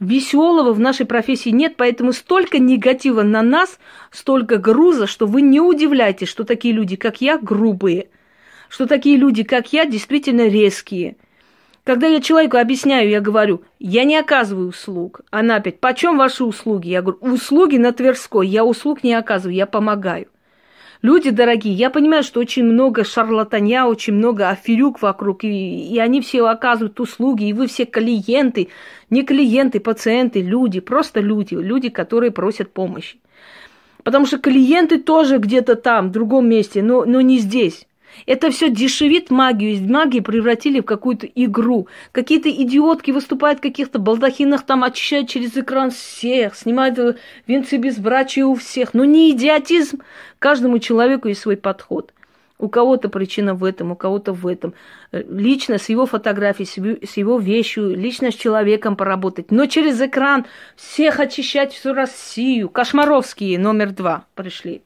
веселого 0.00 0.72
в 0.72 0.80
нашей 0.80 1.06
профессии 1.06 1.50
нет, 1.50 1.74
поэтому 1.76 2.12
столько 2.12 2.58
негатива 2.58 3.22
на 3.22 3.42
нас, 3.42 3.78
столько 4.10 4.58
груза, 4.58 5.06
что 5.06 5.26
вы 5.26 5.40
не 5.40 5.60
удивляйтесь, 5.60 6.28
что 6.28 6.44
такие 6.44 6.74
люди, 6.74 6.96
как 6.96 7.20
я, 7.20 7.38
грубые, 7.38 8.08
что 8.68 8.86
такие 8.86 9.16
люди, 9.16 9.42
как 9.42 9.72
я, 9.72 9.86
действительно 9.86 10.48
резкие– 10.48 11.16
когда 11.84 12.06
я 12.06 12.20
человеку 12.20 12.56
объясняю, 12.56 13.10
я 13.10 13.20
говорю, 13.20 13.62
я 13.78 14.04
не 14.04 14.16
оказываю 14.16 14.68
услуг. 14.68 15.20
Она 15.30 15.56
опять, 15.56 15.80
почем 15.80 16.16
ваши 16.16 16.42
услуги? 16.42 16.88
Я 16.88 17.02
говорю, 17.02 17.18
услуги 17.20 17.76
на 17.76 17.92
Тверской, 17.92 18.48
я 18.48 18.64
услуг 18.64 19.04
не 19.04 19.12
оказываю, 19.12 19.54
я 19.54 19.66
помогаю. 19.66 20.26
Люди 21.02 21.28
дорогие, 21.28 21.74
я 21.74 21.90
понимаю, 21.90 22.22
что 22.22 22.40
очень 22.40 22.64
много 22.64 23.04
шарлатанья, 23.04 23.84
очень 23.84 24.14
много 24.14 24.48
аферюк 24.48 25.02
вокруг, 25.02 25.44
и, 25.44 25.94
и 25.94 25.98
они 25.98 26.22
все 26.22 26.46
оказывают 26.46 26.98
услуги, 26.98 27.44
и 27.44 27.52
вы 27.52 27.66
все 27.66 27.84
клиенты, 27.84 28.68
не 29.10 29.22
клиенты, 29.22 29.80
пациенты, 29.80 30.40
люди, 30.40 30.80
просто 30.80 31.20
люди, 31.20 31.54
люди, 31.54 31.90
которые 31.90 32.30
просят 32.30 32.72
помощи. 32.72 33.18
Потому 34.02 34.24
что 34.24 34.38
клиенты 34.38 34.98
тоже 34.98 35.36
где-то 35.36 35.74
там, 35.74 36.08
в 36.08 36.12
другом 36.12 36.48
месте, 36.48 36.82
но, 36.82 37.04
но 37.04 37.20
не 37.20 37.38
здесь. 37.38 37.86
Это 38.26 38.50
все 38.50 38.70
дешевит 38.70 39.30
магию. 39.30 39.72
Из 39.72 39.80
магии 39.80 40.20
превратили 40.20 40.80
в 40.80 40.84
какую-то 40.84 41.26
игру. 41.26 41.88
Какие-то 42.12 42.50
идиотки 42.50 43.10
выступают 43.10 43.58
в 43.58 43.62
каких-то 43.62 43.98
балдахинах, 43.98 44.62
там 44.64 44.84
очищают 44.84 45.28
через 45.28 45.56
экран 45.56 45.90
всех, 45.90 46.54
снимают 46.54 47.18
венцы 47.46 47.76
безбрачия 47.76 48.44
у 48.44 48.54
всех. 48.54 48.94
Но 48.94 49.04
не 49.04 49.30
идиотизм. 49.30 50.00
Каждому 50.38 50.78
человеку 50.78 51.28
есть 51.28 51.40
свой 51.40 51.56
подход. 51.56 52.12
У 52.56 52.68
кого-то 52.68 53.08
причина 53.08 53.54
в 53.54 53.64
этом, 53.64 53.90
у 53.90 53.96
кого-то 53.96 54.32
в 54.32 54.46
этом. 54.46 54.74
Лично 55.12 55.76
с 55.76 55.88
его 55.88 56.06
фотографией, 56.06 57.04
с 57.04 57.16
его 57.16 57.38
вещью, 57.38 57.94
лично 57.94 58.30
с 58.30 58.34
человеком 58.34 58.96
поработать. 58.96 59.50
Но 59.50 59.66
через 59.66 60.00
экран 60.00 60.46
всех 60.76 61.18
очищать 61.18 61.72
всю 61.72 61.92
Россию. 61.92 62.68
Кошмаровские 62.68 63.58
номер 63.58 63.90
два 63.90 64.24
пришли. 64.34 64.82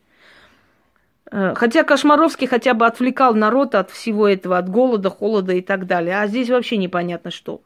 Э, 1.30 1.54
хотя 1.54 1.84
Кошмаровский 1.84 2.46
хотя 2.46 2.74
бы 2.74 2.86
отвлекал 2.86 3.34
народ 3.34 3.74
от 3.74 3.90
всего 3.90 4.28
этого, 4.28 4.58
от 4.58 4.68
голода, 4.68 5.10
холода 5.10 5.52
и 5.52 5.60
так 5.60 5.86
далее. 5.86 6.20
А 6.20 6.26
здесь 6.26 6.50
вообще 6.50 6.76
непонятно 6.76 7.30
что. 7.30 7.60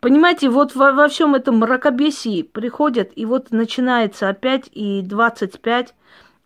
Понимаете, 0.00 0.48
вот 0.48 0.74
во, 0.74 0.92
во 0.92 1.08
всем 1.08 1.34
этом 1.34 1.58
мракобесии 1.58 2.42
приходят, 2.42 3.10
и 3.16 3.24
вот 3.26 3.50
начинается 3.50 4.28
опять 4.28 4.68
и 4.72 5.02
25. 5.02 5.94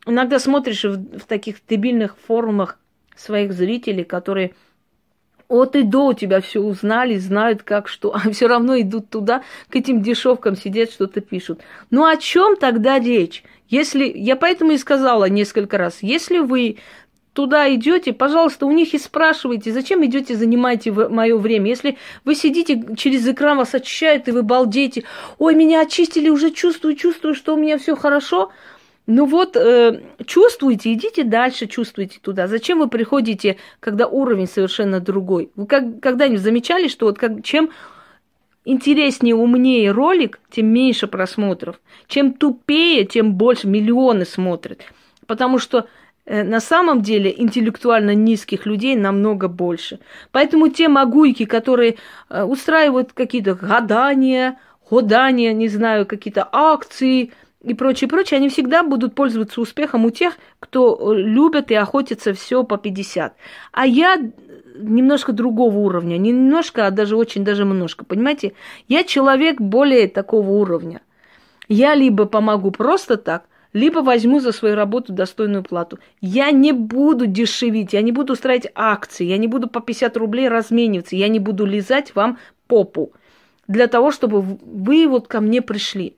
Иногда 0.06 0.38
смотришь 0.38 0.84
в, 0.84 1.18
в 1.18 1.24
таких 1.26 1.56
дебильных 1.68 2.16
форумах 2.16 2.78
своих 3.14 3.52
зрителей, 3.52 4.04
которые 4.04 4.54
от 5.48 5.76
и 5.76 5.82
до 5.82 6.06
у 6.06 6.12
тебя 6.14 6.40
все 6.40 6.60
узнали, 6.60 7.18
знают 7.18 7.62
как 7.62 7.88
что, 7.88 8.14
а 8.14 8.30
все 8.30 8.46
равно 8.46 8.80
идут 8.80 9.10
туда, 9.10 9.42
к 9.68 9.76
этим 9.76 10.00
дешевкам 10.00 10.56
сидят, 10.56 10.90
что-то 10.90 11.20
пишут. 11.20 11.60
Ну 11.90 12.06
о 12.06 12.16
чем 12.16 12.56
тогда 12.56 12.98
речь? 12.98 13.44
Если, 13.73 14.12
я 14.14 14.37
поэтому 14.37 14.73
и 14.73 14.79
сказала 14.79 15.25
несколько 15.25 15.79
раз, 15.79 15.99
если 16.02 16.38
вы 16.38 16.76
туда 17.33 17.75
идете, 17.75 18.13
пожалуйста, 18.13 18.67
у 18.67 18.71
них 18.71 18.93
и 18.93 18.99
спрашивайте, 18.99 19.73
зачем 19.73 20.04
идете, 20.04 20.37
занимаете 20.37 20.93
мое 20.93 21.37
время. 21.39 21.71
Если 21.71 21.97
вы 22.26 22.35
сидите, 22.35 22.85
через 22.97 23.26
экран 23.26 23.56
вас 23.56 23.75
очищают, 23.75 24.28
и 24.28 24.32
вы 24.32 24.43
балдеете, 24.43 25.04
ой, 25.39 25.54
меня 25.54 25.80
очистили, 25.80 26.28
уже 26.28 26.50
чувствую, 26.50 26.97
чувствую, 26.97 27.35
что 27.35 27.54
у 27.54 27.56
меня 27.56 27.78
все 27.78 27.97
хорошо– 27.97 28.52
ну 29.06 29.26
вот, 29.26 29.56
э, 29.56 30.00
чувствуете, 30.26 30.93
идите 30.93 31.25
дальше, 31.25 31.67
чувствуйте 31.67 32.21
туда. 32.23 32.47
Зачем 32.47 32.78
вы 32.78 32.89
приходите, 32.89 33.56
когда 33.80 34.06
уровень 34.06 34.47
совершенно 34.47 35.00
другой? 35.00 35.50
Вы 35.56 35.67
как, 35.67 35.99
когда-нибудь 36.00 36.41
замечали, 36.41 36.87
что 36.87 37.06
вот 37.06 37.19
как, 37.19 37.43
чем 37.43 37.71
интереснее, 38.64 39.34
умнее 39.34 39.90
ролик, 39.90 40.40
тем 40.50 40.66
меньше 40.66 41.06
просмотров. 41.06 41.80
Чем 42.06 42.32
тупее, 42.32 43.04
тем 43.04 43.34
больше 43.34 43.66
миллионы 43.66 44.25
смотрят. 44.25 44.80
Потому 45.26 45.58
что 45.58 45.86
э, 46.25 46.42
на 46.42 46.60
самом 46.60 47.02
деле 47.02 47.34
интеллектуально 47.36 48.14
низких 48.14 48.66
людей 48.66 48.96
намного 48.96 49.48
больше. 49.48 49.98
Поэтому 50.30 50.68
те 50.68 50.88
могуйки, 50.88 51.44
которые 51.44 51.96
э, 52.28 52.42
устраивают 52.42 53.12
какие-то 53.12 53.54
гадания, 53.54 54.58
ходания, 54.88 55.52
не 55.52 55.68
знаю, 55.68 56.06
какие-то 56.06 56.48
акции– 56.52 57.32
и 57.62 57.75
прочее, 57.75 58.08
прочее, 58.08 58.38
они 58.38 58.48
всегда 58.48 58.82
будут 58.82 59.14
пользоваться 59.14 59.60
успехом 59.60 60.04
у 60.04 60.10
тех, 60.10 60.34
кто 60.58 61.14
э, 61.14 61.16
любит 61.16 61.70
и 61.70 61.75
охотится 61.75 62.34
все 62.34 62.64
по 62.64 62.76
50. 62.76 63.36
А 63.70 63.86
я 63.86 64.18
немножко 64.75 65.32
другого 65.32 65.78
уровня, 65.78 66.17
не 66.17 66.30
немножко, 66.30 66.87
а 66.87 66.91
даже 66.91 67.17
очень 67.17 67.45
даже 67.45 67.65
немножко, 67.65 68.04
понимаете? 68.04 68.52
Я 68.89 69.04
человек 69.04 69.61
более 69.61 70.08
такого 70.08 70.50
уровня. 70.50 71.00
Я 71.69 71.95
либо 71.95 72.26
помогу 72.26 72.71
просто 72.71 73.17
так, 73.17 73.45
либо 73.73 74.00
возьму 74.00 74.41
за 74.41 74.52
свою 74.52 74.75
работу 74.75 75.13
достойную 75.13 75.63
плату. 75.63 75.99
Я 76.21 76.50
не 76.50 76.73
буду 76.73 77.26
дешевить, 77.26 77.93
я 77.93 78.02
не 78.02 78.13
буду 78.13 78.35
устраивать 78.35 78.71
акции, 78.75 79.25
я 79.25 79.39
не 79.39 79.47
буду 79.47 79.69
по 79.69 79.80
50 79.80 80.17
рублей 80.17 80.49
размениваться, 80.49 81.17
я 81.17 81.28
не 81.28 81.39
буду 81.39 81.65
лизать 81.65 82.15
вам 82.15 82.39
попу 82.67 83.13
для 83.69 83.87
того, 83.87 84.11
чтобы 84.11 84.43
вы 84.43 85.06
вот 85.08 85.28
ко 85.28 85.41
мне 85.41 85.63
пришли. 85.63 86.17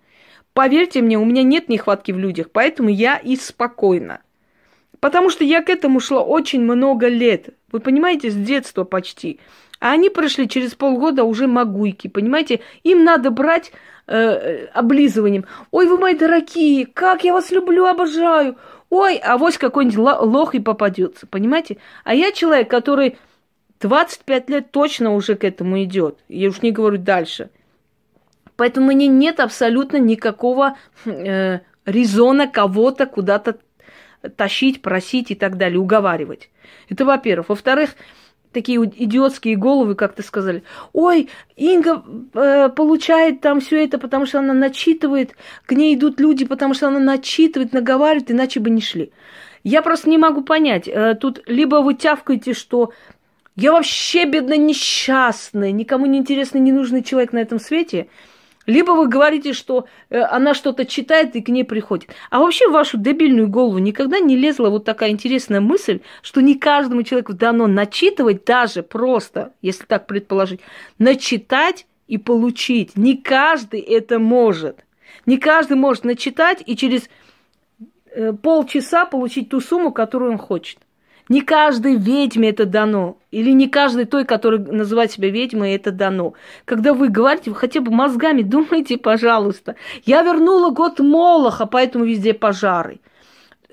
Поверьте 0.53 1.03
мне, 1.03 1.19
у 1.19 1.25
меня 1.25 1.43
нет 1.43 1.69
нехватки 1.69 2.13
в 2.13 2.19
людях, 2.19 2.51
поэтому 2.53 2.89
я 2.89 3.17
и 3.17 3.37
спокойна. 3.37 4.21
Потому 5.01 5.31
что 5.31 5.45
я 5.45 5.63
к 5.63 5.71
этому 5.71 6.01
шла 6.01 6.23
очень 6.23 6.63
много 6.63 7.09
лет. 7.09 7.51
Вы 7.73 7.81
понимаете, 7.81 8.31
с 8.31 8.35
детства 8.35 8.85
почти. 8.85 9.41
А 9.81 9.93
они 9.93 10.09
прошли 10.09 10.49
через 10.49 10.75
полгода 10.75 11.25
уже 11.25 11.47
могуйки, 11.47 12.09
понимаете? 12.09 12.61
Им 12.85 13.05
надо 13.05 13.31
брать 13.31 13.73
э, 14.07 14.67
облизыванием. 14.67 15.45
Ой, 15.71 15.87
вы 15.87 15.99
мои 15.99 16.15
дорогие, 16.15 16.87
как 16.87 17.25
я 17.25 17.33
вас 17.33 17.51
люблю, 17.51 17.87
обожаю. 17.87 18.57
Ой, 18.91 19.17
а 19.17 19.37
вось 19.37 19.59
какой-нибудь 19.59 19.99
лох 19.99 20.55
и 20.55 20.61
попадется, 20.61 21.27
понимаете? 21.27 21.79
А 22.05 22.15
я 22.15 22.33
человек, 22.33 22.71
который 22.71 23.19
25 23.81 24.51
лет 24.51 24.71
точно 24.71 25.15
уже 25.15 25.35
к 25.35 25.45
этому 25.45 25.83
идет. 25.83 26.19
Я 26.29 26.49
уж 26.49 26.63
не 26.63 26.71
говорю 26.71 26.99
дальше. 26.99 27.51
Поэтому 28.57 28.87
мне 28.87 29.09
нет 29.09 29.41
абсолютно 29.41 29.97
никакого 29.97 30.77
э, 31.05 31.59
резона 31.85 32.47
кого-то 32.47 33.07
куда-то 33.07 33.59
тащить, 34.37 34.83
просить 34.83 35.31
и 35.31 35.35
так 35.35 35.57
далее, 35.57 35.79
уговаривать. 35.79 36.51
Это 36.89 37.05
во-первых. 37.05 37.49
Во-вторых, 37.49 37.97
такие 38.53 38.79
идиотские 38.79 39.57
головы, 39.57 39.95
как 39.95 40.15
ты 40.15 40.23
сказали. 40.23 40.63
Ой, 40.93 41.29
Инга 41.57 42.03
э, 42.35 42.69
получает 42.71 43.41
там 43.41 43.61
все 43.61 43.85
это, 43.85 43.99
потому 43.99 44.27
что 44.27 44.39
она 44.39 44.55
начитывает, 44.55 45.37
к 45.67 45.73
ней 45.73 45.95
идут 45.95 46.21
люди, 46.21 46.45
потому 46.45 46.75
что 46.75 46.89
она 46.89 47.01
начитывает, 47.01 47.73
наговаривает, 47.73 48.31
иначе 48.31 48.61
бы 48.61 48.71
не 48.71 48.81
шли. 48.81 49.13
Я 49.63 49.83
просто 49.83 50.09
не 50.09 50.19
могу 50.19 50.43
понять. 50.43 50.89
Э, 50.89 51.15
тут 51.15 51.43
либо 51.47 51.77
вы 51.77 51.95
тявкаете, 51.95 52.55
что 52.55 52.93
я 53.57 53.73
вообще 53.73 54.25
бедно 54.25 54.57
несчастная, 54.57 55.73
никому 55.73 56.07
не 56.07 56.19
интересный, 56.19 56.61
не 56.61 56.73
нужный 56.73 57.03
человек 57.03 57.33
на 57.33 57.39
этом 57.39 57.59
свете– 57.59 58.09
либо 58.67 58.93
вы 58.93 59.09
говорите, 59.09 59.53
что 59.53 59.87
э, 60.11 60.21
она 60.21 60.55
что-то 60.55 60.85
читает 60.85 61.37
и 61.37 61.43
к 61.43 61.49
ней 61.49 61.65
приходит. 61.65 62.11
А 62.31 62.39
вообще 62.39 62.69
в 62.69 62.73
вашу 62.73 62.97
дебильную 62.99 63.49
голову 63.49 63.79
никогда 63.79 64.21
не 64.21 64.37
лезла 64.37 64.71
вот 64.71 64.85
такая 64.85 65.11
интересная 65.11 65.61
мысль, 65.61 66.01
что 66.23 66.41
не 66.41 66.55
каждому 66.55 67.03
человеку 67.03 67.35
дано 67.35 67.67
начитывать 67.67 68.45
даже 68.45 68.83
просто, 68.83 69.53
если 69.63 69.85
так 69.85 70.07
предположить, 70.07 70.61
начитать 70.99 71.87
и 72.09 72.19
получить. 72.19 72.97
Не 72.97 73.17
каждый 73.17 73.81
это 73.81 74.19
может. 74.19 74.85
Не 75.27 75.39
каждый 75.39 75.77
может 75.77 76.05
начитать 76.05 76.63
и 76.65 76.77
через 76.77 77.09
э, 78.11 78.33
полчаса 78.33 79.05
получить 79.05 79.51
ту 79.51 79.61
сумму, 79.61 79.93
которую 79.93 80.33
он 80.33 80.39
хочет. 80.39 80.79
Не 81.29 81.41
каждой 81.41 81.97
ведьме 81.97 82.51
это 82.51 82.67
дано. 82.67 83.17
Или 83.31 83.51
не 83.51 83.69
каждой 83.69 84.05
той, 84.05 84.25
которая 84.25 84.61
называет 84.61 85.11
себя 85.11 85.31
ведьмой, 85.31 85.75
это 85.75 85.91
дано. 85.91 86.35
Когда 86.65 86.93
вы 86.93 87.09
говорите, 87.09 87.51
вы 87.51 87.57
хотя 87.57 87.81
бы 87.81 87.91
мозгами 87.91 88.43
думайте, 88.43 88.99
пожалуйста. 88.99 89.77
Я 90.05 90.23
вернула 90.23 90.71
год 90.71 91.01
Молоха, 91.01 91.67
поэтому 91.67 92.05
везде 92.05 92.35
пожары. 92.35 93.01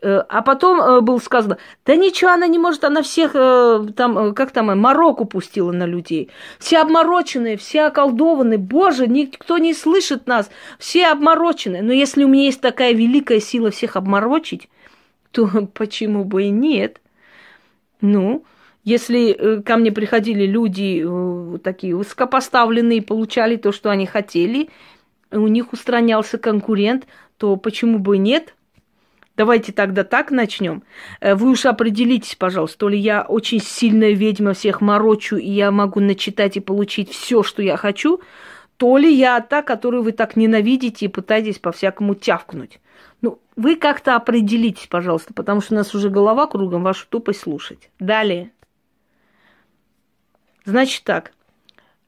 Э, 0.01 0.23
а 0.29 0.41
потом 0.41 0.81
э, 0.81 1.01
было 1.01 1.19
сказано, 1.19 1.57
да 1.85 1.95
ничего 1.95 2.31
она 2.31 2.47
не 2.47 2.57
может, 2.57 2.83
она 2.83 3.03
всех 3.03 3.31
э, 3.35 3.85
там, 3.95 4.33
как 4.33 4.51
там, 4.51 4.79
мороку 4.79 5.25
пустила 5.25 5.71
на 5.71 5.85
людей. 5.85 6.29
Все 6.57 6.79
обмороченные, 6.79 7.57
все 7.57 7.83
околдованные. 7.83 8.57
Боже, 8.57 9.07
никто 9.07 9.57
не 9.59 9.73
слышит 9.73 10.25
нас, 10.25 10.49
все 10.79 11.07
обмороченные. 11.07 11.83
Но 11.83 11.93
если 11.93 12.23
у 12.23 12.27
меня 12.27 12.45
есть 12.45 12.61
такая 12.61 12.93
великая 12.93 13.39
сила 13.39 13.69
всех 13.69 13.95
обморочить, 13.95 14.69
то 15.31 15.47
почему 15.73 16.23
бы 16.23 16.43
и 16.43 16.49
нет? 16.49 16.99
Ну, 18.01 18.43
если 18.83 19.61
ко 19.61 19.77
мне 19.77 19.91
приходили 19.91 20.45
люди 20.45 21.07
такие 21.63 21.95
высокопоставленные, 21.95 23.01
получали 23.01 23.55
то, 23.55 23.71
что 23.71 23.89
они 23.91 24.05
хотели, 24.05 24.69
у 25.31 25.47
них 25.47 25.71
устранялся 25.71 26.37
конкурент, 26.37 27.07
то 27.37 27.55
почему 27.55 27.99
бы 27.99 28.17
нет? 28.17 28.53
Давайте 29.37 29.71
тогда 29.71 30.03
так 30.03 30.29
начнем. 30.29 30.83
Э, 31.21 31.35
вы 31.35 31.51
уж 31.51 31.65
определитесь, 31.65 32.35
пожалуйста, 32.35 32.79
то 32.79 32.89
ли 32.89 32.97
я 32.99 33.23
очень 33.23 33.61
сильная 33.61 34.11
ведьма, 34.11 34.53
всех 34.53 34.81
морочу, 34.81 35.37
и 35.37 35.49
я 35.49 35.71
могу 35.71 35.99
начитать 35.99 36.57
и 36.57 36.59
получить 36.59 37.09
все, 37.09 37.41
что 37.41 37.61
я 37.61 37.77
хочу, 37.77 38.21
то 38.75 38.97
ли 38.97 39.11
я 39.13 39.39
та, 39.39 39.61
которую 39.61 40.03
вы 40.03 40.11
так 40.11 40.35
ненавидите 40.35 41.05
и 41.05 41.09
пытаетесь 41.09 41.59
по-всякому 41.59 42.13
тявкнуть. 42.13 42.80
Вы 43.61 43.75
как-то 43.75 44.15
определитесь, 44.15 44.87
пожалуйста, 44.87 45.33
потому 45.33 45.61
что 45.61 45.73
у 45.73 45.77
нас 45.77 45.93
уже 45.93 46.09
голова 46.09 46.47
кругом 46.47 46.83
вашу 46.83 47.07
тупость 47.07 47.41
слушать. 47.41 47.91
Далее. 47.99 48.51
Значит 50.65 51.03
так. 51.03 51.31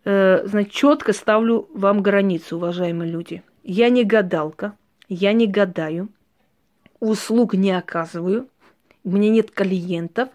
Э, 0.04 0.46
значит, 0.46 0.72
четко 0.72 1.14
ставлю 1.14 1.70
вам 1.74 2.02
границу, 2.02 2.58
уважаемые 2.58 3.12
люди. 3.12 3.44
Я 3.64 3.90
не 3.90 4.04
гадалка, 4.04 4.76
я 5.10 5.34
не 5.34 5.48
гадаю 5.48 6.10
услуг 7.04 7.54
не 7.54 7.72
оказываю, 7.72 8.48
у 9.04 9.12
меня 9.12 9.30
нет 9.30 9.52
клиентов, 9.52 10.30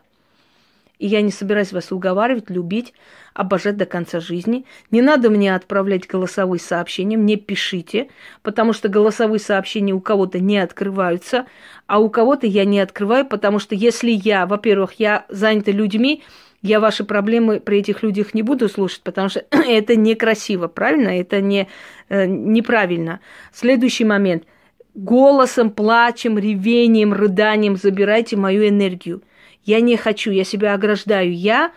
и 0.98 1.06
я 1.06 1.22
не 1.22 1.30
собираюсь 1.30 1.72
вас 1.72 1.92
уговаривать, 1.92 2.50
любить, 2.50 2.94
обожать 3.34 3.76
до 3.76 3.86
конца 3.86 4.20
жизни. 4.20 4.64
Не 4.90 5.02
надо 5.02 5.30
мне 5.30 5.54
отправлять 5.54 6.06
голосовые 6.06 6.60
сообщения, 6.60 7.16
мне 7.16 7.36
пишите, 7.36 8.08
потому 8.42 8.72
что 8.72 8.88
голосовые 8.88 9.40
сообщения 9.40 9.92
у 9.92 10.00
кого-то 10.00 10.40
не 10.40 10.58
открываются, 10.58 11.46
а 11.86 12.00
у 12.00 12.10
кого-то 12.10 12.46
я 12.46 12.64
не 12.64 12.80
открываю, 12.80 13.26
потому 13.26 13.58
что 13.58 13.74
если 13.74 14.10
я, 14.10 14.46
во-первых, 14.46 14.94
я 14.94 15.24
занята 15.28 15.70
людьми, 15.70 16.22
я 16.60 16.80
ваши 16.80 17.04
проблемы 17.04 17.60
при 17.60 17.78
этих 17.78 18.02
людях 18.02 18.34
не 18.34 18.42
буду 18.42 18.68
слушать, 18.68 19.02
потому 19.02 19.28
что 19.28 19.44
это 19.50 19.94
некрасиво, 19.94 20.66
правильно? 20.66 21.08
Это 21.08 21.40
не, 21.40 21.68
э, 22.08 22.26
неправильно. 22.26 23.20
Следующий 23.52 24.04
момент– 24.04 24.44
голосом, 24.98 25.70
плачем, 25.70 26.38
ревением, 26.38 27.12
рыданием 27.12 27.76
забирайте 27.76 28.36
мою 28.36 28.68
энергию. 28.68 29.22
Я 29.68 29.82
не 29.82 29.98
хочу, 29.98 30.30
я 30.30 30.44
себя 30.44 30.72
ограждаю. 30.72 31.30
Я 31.30 31.72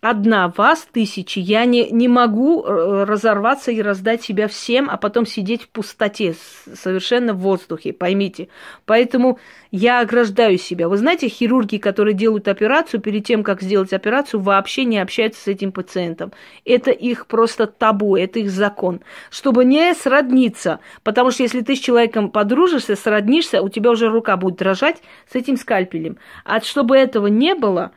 одна, 0.00 0.52
вас 0.56 0.86
тысячи. 0.92 1.38
Я 1.38 1.64
не, 1.64 1.90
не 1.90 2.08
могу 2.08 2.62
э, 2.62 3.04
разорваться 3.04 3.70
и 3.72 3.82
раздать 3.82 4.22
себя 4.22 4.48
всем, 4.48 4.88
а 4.90 4.96
потом 4.96 5.26
сидеть 5.26 5.62
в 5.62 5.68
пустоте, 5.68 6.34
совершенно 6.74 7.34
в 7.34 7.38
воздухе, 7.38 7.92
поймите. 7.92 8.48
Поэтому 8.86 9.38
я 9.70 10.00
ограждаю 10.00 10.58
себя. 10.58 10.88
Вы 10.88 10.96
знаете, 10.96 11.28
хирурги, 11.28 11.78
которые 11.78 12.14
делают 12.14 12.48
операцию, 12.48 13.00
перед 13.00 13.24
тем, 13.24 13.42
как 13.42 13.60
сделать 13.60 13.92
операцию, 13.92 14.40
вообще 14.40 14.84
не 14.84 14.98
общаются 14.98 15.42
с 15.42 15.48
этим 15.48 15.72
пациентом. 15.72 16.32
Это 16.64 16.90
их 16.90 17.26
просто 17.26 17.66
табу, 17.66 18.16
это 18.16 18.38
их 18.38 18.50
закон. 18.50 19.00
Чтобы 19.30 19.64
не 19.64 19.94
сродниться. 19.94 20.80
Потому 21.02 21.30
что 21.30 21.42
если 21.42 21.60
ты 21.60 21.74
с 21.74 21.80
человеком 21.80 22.30
подружишься, 22.30 22.96
сроднишься, 22.96 23.62
у 23.62 23.68
тебя 23.68 23.90
уже 23.90 24.08
рука 24.08 24.36
будет 24.36 24.56
дрожать 24.56 25.02
с 25.30 25.34
этим 25.34 25.56
скальпелем. 25.56 26.18
А 26.44 26.60
чтобы 26.60 26.96
этого 26.96 27.26
не 27.26 27.54
было, 27.54 27.92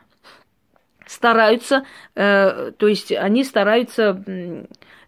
стараются, 1.06 1.84
э, 2.14 2.72
то 2.76 2.88
есть 2.88 3.12
они 3.12 3.44
стараются 3.44 4.22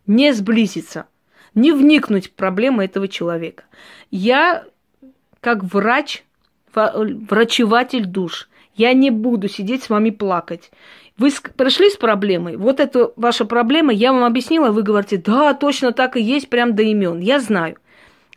не 0.07 0.33
сблизиться, 0.33 1.07
не 1.54 1.72
вникнуть 1.72 2.28
в 2.28 2.33
проблемы 2.33 2.85
этого 2.85 3.09
человека. 3.09 3.64
Я, 4.11 4.64
как 5.40 5.64
врач, 5.64 6.24
врачеватель 6.74 8.07
душ, 8.07 8.48
я 8.74 8.92
не 8.92 9.11
буду 9.11 9.48
сидеть 9.48 9.85
с 9.85 9.90
вами 9.90 10.11
плакать. 10.11 10.70
Вы 11.16 11.30
пришли 11.57 11.90
с 11.90 11.96
проблемой, 11.96 12.57
вот 12.57 12.80
это 12.80 13.12
ваша 13.16 13.44
проблема, 13.44 13.92
я 13.92 14.12
вам 14.12 14.24
объяснила, 14.24 14.70
вы 14.70 14.83
говорите, 14.83 15.16
да, 15.16 15.54
точно 15.54 15.92
так 15.92 16.16
и 16.16 16.22
есть, 16.22 16.50
прям 16.50 16.74
до 16.74 16.83
имен. 16.83 17.20
Я 17.20 17.38
знаю. 17.38 17.76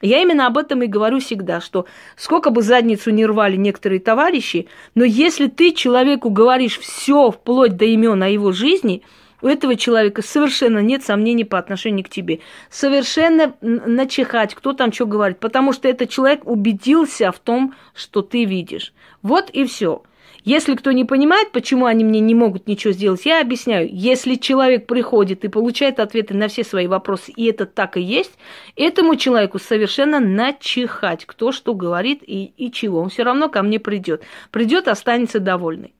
Я 0.02 0.22
именно 0.22 0.46
об 0.46 0.58
этом 0.58 0.84
и 0.84 0.88
говорю 0.88 1.20
всегда, 1.20 1.60
что 1.60 1.88
сколько 2.16 2.52
бы 2.52 2.62
задницу 2.62 3.10
не 3.10 3.26
рвали 3.26 3.56
некоторые 3.56 4.00
товарищи, 4.00 4.68
но 4.94 5.04
если 5.04 5.48
ты 5.48 5.72
человеку 5.72 6.30
говоришь 6.30 6.80
все 6.80 7.32
вплоть 7.32 7.78
до 7.78 7.86
имен 7.86 8.22
о 8.22 8.30
его 8.30 8.52
жизни, 8.52 9.02
у 9.42 9.48
этого 9.48 9.76
человека 9.76 10.22
совершенно 10.22 10.80
нет 10.80 11.04
сомнений 11.04 11.44
по 11.44 11.58
отношению 11.58 12.06
к 12.06 12.10
тебе. 12.10 12.40
Совершенно 12.70 13.54
начихать, 13.62 14.54
кто 14.56 14.74
там 14.74 14.92
что 14.92 15.06
говорит, 15.06 15.40
потому 15.40 15.74
что 15.74 15.88
этот 15.88 16.10
человек 16.10 16.42
убедился 16.46 17.32
в 17.32 17.40
том, 17.40 17.74
что 17.94 18.22
ты 18.22 18.46
видишь. 18.46 18.94
Вот 19.22 19.50
и 19.52 19.66
все. 19.66 20.04
Если 20.48 20.76
кто 20.76 20.94
не 20.94 21.04
понимает, 21.04 21.52
почему 21.52 21.88
они 21.88 22.06
мне 22.06 22.22
не 22.22 22.34
могут 22.34 22.68
ничего 22.68 22.94
сделать, 22.94 23.26
я 23.26 23.42
объясняю. 23.42 23.90
Если 23.92 24.36
человек 24.36 24.88
приходит 24.88 25.44
и 25.44 25.50
получает 25.50 26.00
ответы 26.00 26.36
на 26.36 26.48
все 26.48 26.64
свои 26.64 26.88
вопросы, 26.88 27.34
и 27.34 27.48
это 27.48 27.66
так 27.66 27.98
и 27.98 28.02
есть, 28.02 28.32
этому 28.78 29.18
человеку 29.18 29.60
совершенно 29.60 30.22
начихать, 30.22 31.26
кто 31.26 31.52
что 31.52 31.74
говорит 31.74 32.24
и, 32.26 32.46
и 32.56 32.72
чего. 32.72 33.02
Он 33.02 33.10
все 33.10 33.24
равно 33.24 33.50
ко 33.50 33.62
мне 33.62 33.78
придет. 33.78 34.24
Придет, 34.50 34.88
останется 34.88 35.42
довольный. 35.42 35.94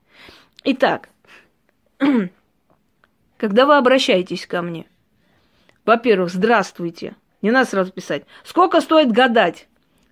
Итак, 0.64 1.10
когда 3.36 3.66
вы 3.66 3.76
обращаетесь 3.76 4.46
ко 4.46 4.62
мне, 4.62 4.86
во-первых, 5.84 6.30
здравствуйте. 6.30 7.16
Не 7.42 7.50
надо 7.50 7.68
сразу 7.68 7.92
писать. 7.92 8.24
Сколько 8.44 8.80
стоит 8.80 9.12
гадать? 9.12 9.68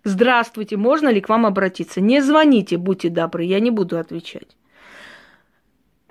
Здравствуйте, 0.07 0.77
можно 0.77 1.09
ли 1.09 1.21
к 1.21 1.29
вам 1.29 1.47
обратиться? 1.47 2.01
Не 2.01 2.21
звоните, 2.21 2.77
будьте 2.77 3.09
добры, 3.09 3.43
я 3.43 3.59
не 3.59 3.73
буду 3.73 3.99
отвечать. 3.99 4.57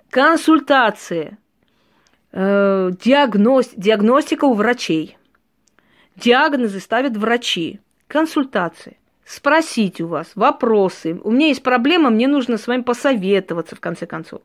Консультация, 0.09 1.37
э, 2.33 2.91
диагноз, 3.01 3.69
диагностика 3.77 4.43
у 4.43 4.53
врачей. 4.53 5.17
Диагнозы 6.17 6.81
ставят 6.81 7.15
врачи. 7.15 7.79
Консультации. 8.09 8.97
Спросить 9.23 10.01
у 10.01 10.07
вас 10.07 10.29
вопросы. 10.35 11.17
У 11.23 11.31
меня 11.31 11.47
есть 11.47 11.63
проблема, 11.63 12.09
мне 12.09 12.27
нужно 12.27 12.57
с 12.57 12.67
вами 12.67 12.81
посоветоваться, 12.81 13.77
в 13.77 13.79
конце 13.79 14.05
концов. 14.05 14.41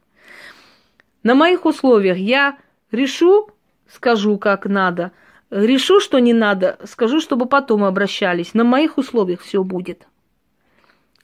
На 1.24 1.34
моих 1.34 1.66
условиях 1.66 2.18
я 2.18 2.56
решу, 2.92 3.50
скажу, 3.88 4.38
как 4.38 4.66
надо– 4.66 5.10
Решу, 5.50 6.00
что 6.00 6.18
не 6.18 6.32
надо, 6.32 6.78
скажу, 6.84 7.20
чтобы 7.20 7.46
потом 7.46 7.84
обращались. 7.84 8.54
На 8.54 8.64
моих 8.64 8.98
условиях 8.98 9.40
все 9.40 9.64
будет. 9.64 10.06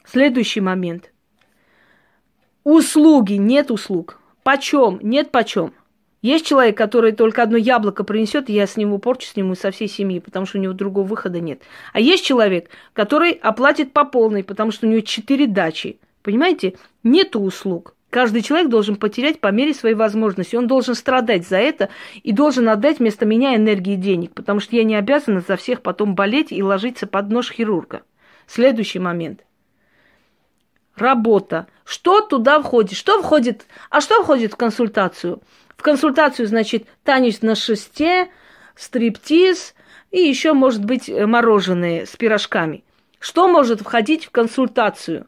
Следующий 0.04 0.60
момент. 0.60 1.12
Услуги, 2.64 3.34
нет 3.34 3.70
услуг. 3.70 4.20
Почем? 4.42 4.98
Нет 5.02 5.30
почем. 5.30 5.72
Есть 6.22 6.46
человек, 6.46 6.76
который 6.76 7.12
только 7.12 7.42
одно 7.42 7.56
яблоко 7.56 8.02
принесет, 8.02 8.48
я 8.48 8.66
с 8.66 8.76
него 8.76 8.98
порчу 8.98 9.28
с 9.28 9.36
ним 9.36 9.52
и 9.52 9.56
со 9.56 9.70
всей 9.70 9.88
семьи, 9.88 10.18
потому 10.18 10.46
что 10.46 10.58
у 10.58 10.60
него 10.60 10.72
другого 10.72 11.06
выхода 11.06 11.40
нет. 11.40 11.62
А 11.92 12.00
есть 12.00 12.24
человек, 12.24 12.70
который 12.92 13.32
оплатит 13.32 13.92
по 13.92 14.04
полной, 14.04 14.42
потому 14.42 14.72
что 14.72 14.86
у 14.86 14.90
него 14.90 15.02
четыре 15.02 15.46
дачи. 15.46 16.00
Понимаете? 16.22 16.76
Нету 17.04 17.40
услуг. 17.40 17.95
Каждый 18.10 18.42
человек 18.42 18.68
должен 18.68 18.96
потерять 18.96 19.40
по 19.40 19.48
мере 19.48 19.74
своей 19.74 19.94
возможности. 19.94 20.56
Он 20.56 20.66
должен 20.66 20.94
страдать 20.94 21.46
за 21.46 21.58
это 21.58 21.90
и 22.22 22.32
должен 22.32 22.68
отдать 22.68 22.98
вместо 22.98 23.26
меня 23.26 23.56
энергии 23.56 23.96
денег, 23.96 24.32
потому 24.32 24.60
что 24.60 24.76
я 24.76 24.84
не 24.84 24.94
обязана 24.94 25.40
за 25.40 25.56
всех 25.56 25.82
потом 25.82 26.14
болеть 26.14 26.52
и 26.52 26.62
ложиться 26.62 27.06
под 27.06 27.30
нож 27.30 27.50
хирурга. 27.50 28.02
Следующий 28.46 29.00
момент. 29.00 29.40
Работа. 30.94 31.66
Что 31.84 32.20
туда 32.20 32.62
входит? 32.62 32.96
Что 32.96 33.22
входит? 33.22 33.66
А 33.90 34.00
что 34.00 34.22
входит 34.22 34.54
в 34.54 34.56
консультацию? 34.56 35.42
В 35.76 35.82
консультацию, 35.82 36.46
значит, 36.46 36.86
танец 37.04 37.42
на 37.42 37.54
шесте, 37.54 38.30
стриптиз 38.76 39.74
и 40.10 40.20
еще, 40.20 40.54
может 40.54 40.84
быть, 40.84 41.08
мороженое 41.10 42.06
с 42.06 42.16
пирожками. 42.16 42.82
Что 43.18 43.46
может 43.48 43.80
входить 43.80 44.24
в 44.24 44.30
консультацию? 44.30 45.26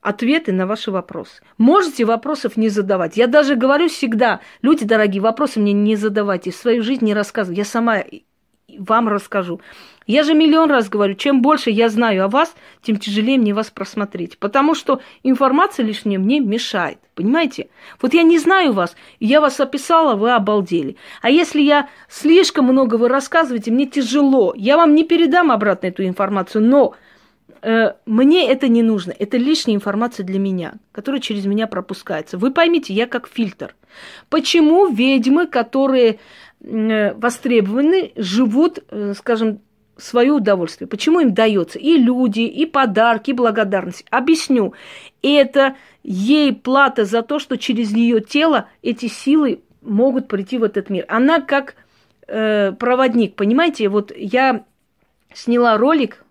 Ответы 0.00 0.52
на 0.52 0.66
ваши 0.66 0.90
вопросы. 0.90 1.42
Можете 1.56 2.04
вопросов 2.04 2.56
не 2.56 2.68
задавать. 2.68 3.16
Я 3.16 3.26
даже 3.26 3.56
говорю 3.56 3.88
всегда, 3.88 4.40
люди 4.62 4.84
дорогие, 4.84 5.20
вопросы 5.20 5.60
мне 5.60 5.72
не 5.72 5.96
задавайте, 5.96 6.52
свою 6.52 6.82
жизнь 6.82 7.04
не 7.04 7.14
рассказывайте. 7.14 7.62
Я 7.62 7.64
сама 7.64 8.04
вам 8.78 9.08
расскажу. 9.08 9.60
Я 10.06 10.22
же 10.22 10.32
миллион 10.34 10.70
раз 10.70 10.88
говорю, 10.88 11.14
чем 11.14 11.42
больше 11.42 11.70
я 11.70 11.88
знаю 11.90 12.24
о 12.24 12.28
вас, 12.28 12.54
тем 12.82 12.96
тяжелее 12.96 13.38
мне 13.38 13.52
вас 13.52 13.70
просмотреть. 13.70 14.38
Потому 14.38 14.74
что 14.74 15.02
информация 15.22 15.84
лишняя 15.84 16.18
мне 16.18 16.40
мешает. 16.40 16.98
Понимаете? 17.14 17.68
Вот 18.00 18.14
я 18.14 18.22
не 18.22 18.38
знаю 18.38 18.72
вас, 18.72 18.96
я 19.20 19.40
вас 19.40 19.60
описала, 19.60 20.14
вы 20.14 20.32
обалдели. 20.32 20.96
А 21.20 21.28
если 21.28 21.60
я 21.60 21.88
слишком 22.08 22.66
много 22.66 22.94
вы 22.94 23.08
рассказываете, 23.08 23.70
мне 23.70 23.86
тяжело. 23.86 24.54
Я 24.56 24.76
вам 24.76 24.94
не 24.94 25.04
передам 25.04 25.50
обратно 25.50 25.88
эту 25.88 26.06
информацию, 26.06 26.64
но 26.64 26.94
мне 28.06 28.50
это 28.50 28.68
не 28.68 28.82
нужно. 28.82 29.12
Это 29.18 29.36
лишняя 29.36 29.74
информация 29.74 30.24
для 30.24 30.38
меня, 30.38 30.74
которая 30.92 31.20
через 31.20 31.44
меня 31.44 31.66
пропускается. 31.66 32.38
Вы 32.38 32.52
поймите, 32.52 32.94
я 32.94 33.06
как 33.06 33.28
фильтр. 33.28 33.74
Почему 34.28 34.86
ведьмы, 34.86 35.46
которые 35.46 36.20
э, 36.60 37.14
востребованы, 37.14 38.12
живут, 38.16 38.80
э, 38.90 39.14
скажем, 39.16 39.60
свое 39.96 40.32
удовольствие. 40.32 40.88
Почему 40.88 41.20
им 41.20 41.34
дается 41.34 41.78
и 41.78 41.96
люди, 41.96 42.40
и 42.40 42.66
подарки, 42.66 43.30
и 43.30 43.34
благодарность? 43.34 44.06
Объясню. 44.10 44.72
Это 45.22 45.76
ей 46.04 46.54
плата 46.54 47.04
за 47.04 47.22
то, 47.22 47.38
что 47.38 47.58
через 47.58 47.92
ее 47.92 48.20
тело 48.20 48.68
эти 48.82 49.06
силы 49.06 49.60
могут 49.82 50.28
прийти 50.28 50.58
в 50.58 50.62
этот 50.62 50.88
мир. 50.88 51.04
Она 51.08 51.40
как 51.40 51.74
э, 52.28 52.72
проводник, 52.72 53.34
понимаете? 53.34 53.88
Вот 53.88 54.12
я 54.16 54.64
сняла 55.34 55.76
ролик, 55.76 56.24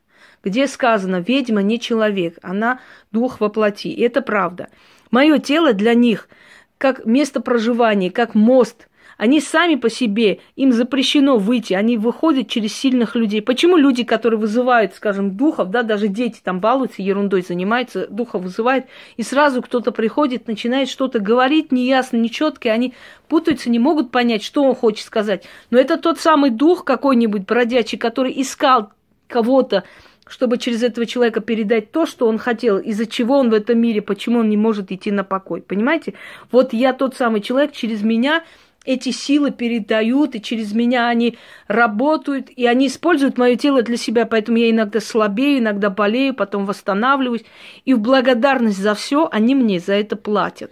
где 0.43 0.67
сказано, 0.67 1.17
ведьма 1.17 1.61
не 1.61 1.79
человек, 1.79 2.37
она 2.41 2.79
дух 3.11 3.39
воплоти. 3.39 3.91
И 3.91 4.01
это 4.01 4.21
правда. 4.21 4.69
Мое 5.11 5.39
тело 5.39 5.73
для 5.73 5.93
них 5.93 6.29
как 6.77 7.05
место 7.05 7.41
проживания, 7.41 8.11
как 8.11 8.35
мост– 8.35 8.87
они 9.17 9.41
сами 9.41 9.75
по 9.75 9.89
себе, 9.89 10.39
им 10.55 10.71
запрещено 10.71 11.37
выйти, 11.37 11.73
они 11.73 11.97
выходят 11.97 12.47
через 12.47 12.73
сильных 12.73 13.15
людей. 13.15 13.41
Почему 13.41 13.75
люди, 13.75 14.03
которые 14.03 14.39
вызывают, 14.39 14.93
скажем, 14.93 15.35
духов, 15.35 15.71
да, 15.71 15.81
даже 15.81 16.07
дети 16.07 16.39
там 16.43 16.59
балуются, 16.59 17.01
ерундой 17.01 17.41
занимаются, 17.41 18.07
духа 18.07 18.37
вызывает, 18.37 18.85
и 19.17 19.23
сразу 19.23 19.63
кто-то 19.63 19.91
приходит, 19.91 20.47
начинает 20.47 20.87
что-то 20.87 21.19
говорить 21.19 21.71
неясно, 21.71 22.17
нечетко, 22.17 22.69
они 22.69 22.93
путаются, 23.27 23.71
не 23.71 23.79
могут 23.79 24.11
понять, 24.11 24.43
что 24.43 24.63
он 24.63 24.75
хочет 24.75 25.05
сказать. 25.05 25.45
Но 25.71 25.79
это 25.79 25.97
тот 25.97 26.19
самый 26.19 26.51
дух 26.51 26.85
какой-нибудь 26.85 27.45
бродячий, 27.45 27.97
который 27.97 28.39
искал 28.39 28.91
кого-то, 29.27 29.83
чтобы 30.29 30.57
через 30.57 30.83
этого 30.83 31.05
человека 31.05 31.41
передать 31.41 31.91
то, 31.91 32.05
что 32.05 32.27
он 32.27 32.37
хотел, 32.37 32.77
из-за 32.77 33.05
чего 33.05 33.37
он 33.37 33.49
в 33.49 33.53
этом 33.53 33.79
мире, 33.79 34.01
почему 34.01 34.39
он 34.39 34.49
не 34.49 34.57
может 34.57 34.91
идти 34.91 35.11
на 35.11 35.23
покой. 35.23 35.61
Понимаете? 35.61 36.13
Вот 36.51 36.73
я 36.73 36.93
тот 36.93 37.15
самый 37.15 37.41
человек, 37.41 37.71
через 37.71 38.01
меня 38.01 38.43
эти 38.87 39.11
силы 39.11 39.51
передают, 39.51 40.33
и 40.35 40.41
через 40.41 40.73
меня 40.73 41.09
они 41.09 41.37
работают, 41.67 42.49
и 42.49 42.65
они 42.65 42.87
используют 42.87 43.37
мое 43.37 43.57
тело 43.57 43.81
для 43.81 43.97
себя, 43.97 44.25
поэтому 44.25 44.57
я 44.57 44.69
иногда 44.69 45.01
слабею, 45.01 45.59
иногда 45.59 45.89
болею, 45.89 46.33
потом 46.33 46.65
восстанавливаюсь. 46.65 47.43
И 47.83 47.93
в 47.93 47.99
благодарность 47.99 48.77
за 48.77 48.95
все 48.95 49.27
они 49.29 49.55
мне 49.55 49.79
за 49.79 49.93
это 49.93 50.15
платят. 50.15 50.71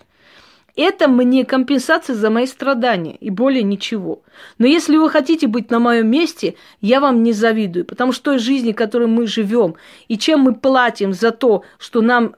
Это 0.76 1.08
мне 1.08 1.46
компенсация 1.46 2.16
за 2.16 2.30
мои 2.30 2.46
страдания, 2.46 3.16
и 3.16 3.30
более 3.30 3.64
ничего. 3.64 4.22
Но 4.58 4.68
если 4.68 4.98
вы 4.98 5.10
хотите 5.10 5.48
быть 5.48 5.72
на 5.72 5.80
моем 5.80 6.08
месте, 6.08 6.56
я 6.82 7.00
вам 7.00 7.24
не 7.24 7.32
завидую, 7.32 7.86
потому 7.86 8.12
что 8.12 8.32
той 8.32 8.40
жизни, 8.40 8.72
которой 8.74 9.08
мы 9.08 9.28
живем, 9.28 9.76
и 10.08 10.18
чем 10.18 10.42
мы 10.42 10.56
платим 10.56 11.14
за 11.14 11.32
то, 11.32 11.64
что 11.78 12.02
нам 12.02 12.36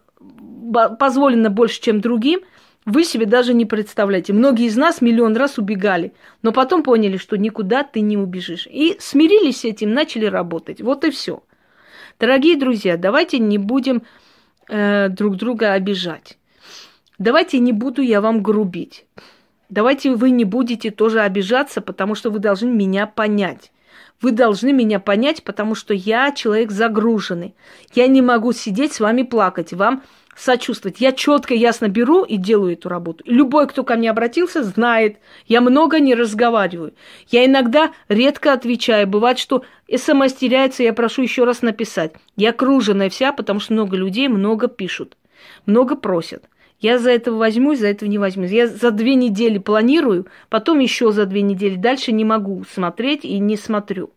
позволено 1.00 1.50
больше, 1.50 1.82
чем 1.82 2.02
другим– 2.02 2.42
вы 2.88 3.04
себе 3.04 3.26
даже 3.26 3.54
не 3.54 3.66
представляете. 3.66 4.32
Многие 4.32 4.68
из 4.68 4.78
нас 4.78 5.02
миллион 5.02 5.36
раз 5.36 5.58
убегали, 5.58 6.14
но 6.42 6.54
потом 6.54 6.84
поняли, 6.84 7.18
что 7.18 7.38
никуда 7.38 7.84
ты 7.84 8.00
не 8.00 8.16
убежишь. 8.16 8.66
И 8.66 8.96
смирились 8.98 9.60
с 9.60 9.66
этим, 9.66 9.94
начали 9.94 10.26
работать. 10.26 10.82
Вот 10.82 11.04
и 11.04 11.12
все. 11.12 11.44
Дорогие 12.18 12.56
друзья, 12.56 12.96
давайте 12.96 13.40
не 13.40 13.58
будем 13.58 14.04
э, 14.70 15.10
друг 15.10 15.36
друга 15.36 15.74
обижать. 15.74 16.38
Давайте 17.18 17.60
не 17.60 17.74
буду 17.74 18.02
я 18.02 18.22
вам 18.22 18.44
грубить. 18.44 19.06
Давайте 19.70 20.14
вы 20.14 20.30
не 20.30 20.46
будете 20.46 20.92
тоже 20.92 21.22
обижаться, 21.22 21.82
потому 21.82 22.16
что 22.16 22.30
вы 22.30 22.40
должны 22.40 22.70
меня 22.70 23.08
понять. 23.08 23.72
Вы 24.22 24.32
должны 24.32 24.72
меня 24.72 25.00
понять, 25.00 25.44
потому 25.44 25.76
что 25.76 25.94
я 25.94 26.32
человек 26.32 26.72
загруженный. 26.72 27.56
Я 27.94 28.08
не 28.08 28.22
могу 28.22 28.52
сидеть 28.52 28.94
с 28.94 29.00
вами 29.00 29.24
плакать. 29.24 29.74
Вам 29.74 30.04
сочувствовать. 30.36 31.02
Я 31.02 31.12
четко, 31.12 31.54
ясно 31.54 31.88
беру 31.88 32.24
и 32.24 32.38
делаю 32.38 32.74
эту 32.74 32.90
работу. 32.90 33.24
любой, 33.26 33.68
кто 33.68 33.84
ко 33.84 33.96
мне 33.96 34.10
обратился, 34.10 34.64
знает, 34.64 35.18
я 35.48 35.62
много 35.62 36.00
не 36.00 36.14
разговариваю. 36.14 36.94
Я 37.30 37.46
иногда 37.46 37.92
редко 38.08 38.54
отвечаю. 38.54 39.08
Бывает, 39.08 39.40
что 39.40 39.64
смс 39.94 40.34
теряется, 40.34 40.84
я 40.84 40.94
прошу 40.94 41.24
еще 41.24 41.44
раз 41.44 41.64
написать. 41.64 42.14
Я 42.36 42.54
круженная 42.54 43.10
вся, 43.10 43.34
потому 43.34 43.60
что 43.60 43.74
много 43.74 43.98
людей 43.98 44.28
много 44.28 44.68
пишут, 44.68 45.18
много 45.66 45.96
просят. 45.96 46.44
Я 46.80 47.00
за 47.00 47.12
это 47.12 47.32
возьмусь, 47.32 47.80
за 47.80 47.88
это 47.88 48.08
не 48.08 48.18
возьмусь. 48.18 48.52
Я 48.52 48.68
за 48.68 48.92
две 48.92 49.16
недели 49.16 49.58
планирую, 49.58 50.28
потом 50.50 50.80
еще 50.80 51.12
за 51.12 51.26
две 51.26 51.42
недели. 51.42 51.76
Дальше 51.76 52.12
не 52.12 52.24
могу 52.24 52.64
смотреть 52.72 53.26
и 53.26 53.40
не 53.40 53.58
смотрю. 53.58 54.12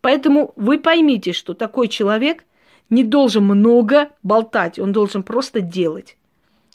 Поэтому 0.00 0.52
вы 0.56 0.78
поймите, 0.78 1.32
что 1.32 1.54
такой 1.54 1.88
человек– 1.88 2.44
не 2.92 3.04
должен 3.04 3.44
много 3.44 4.10
болтать, 4.22 4.78
он 4.78 4.92
должен 4.92 5.22
просто 5.22 5.62
делать. 5.62 6.18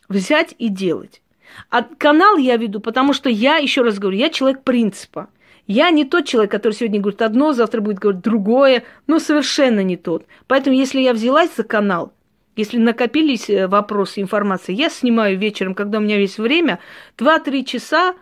Взять 0.09 0.55
и 0.57 0.67
делать. 0.67 1.21
А 1.69 1.83
канал 1.83 2.37
я 2.37 2.57
веду, 2.57 2.79
потому 2.79 3.13
что 3.13 3.29
я, 3.29 3.57
еще 3.57 3.83
раз 3.83 3.99
говорю, 3.99 4.17
я 4.17 4.29
человек 4.29 4.63
принципа. 4.63 5.27
Я 5.67 5.91
не 5.91 6.05
тот 6.05 6.25
человек, 6.25 6.51
который 6.51 6.73
сегодня 6.73 6.99
говорит 6.99 7.21
одно, 7.21 7.53
завтра 7.53 7.81
будет 7.81 7.99
говорить 7.99 8.23
другое, 8.23 8.83
но 9.05 9.19
совершенно 9.19 9.83
не 9.83 9.95
тот. 9.95 10.25
Поэтому, 10.47 10.75
если 10.75 11.01
я 11.01 11.13
взялась 11.13 11.51
за 11.55 11.63
канал, 11.63 12.13
если 12.57 12.77
накопились 12.77 13.49
э, 13.49 13.67
вопросы, 13.67 14.21
информация, 14.21 14.75
я 14.75 14.89
снимаю 14.89 15.37
вечером, 15.37 15.73
когда 15.73 15.99
у 15.99 16.01
меня 16.01 16.19
есть 16.19 16.37
время, 16.37 16.79
2-3 17.17 17.63
часа 17.63 18.15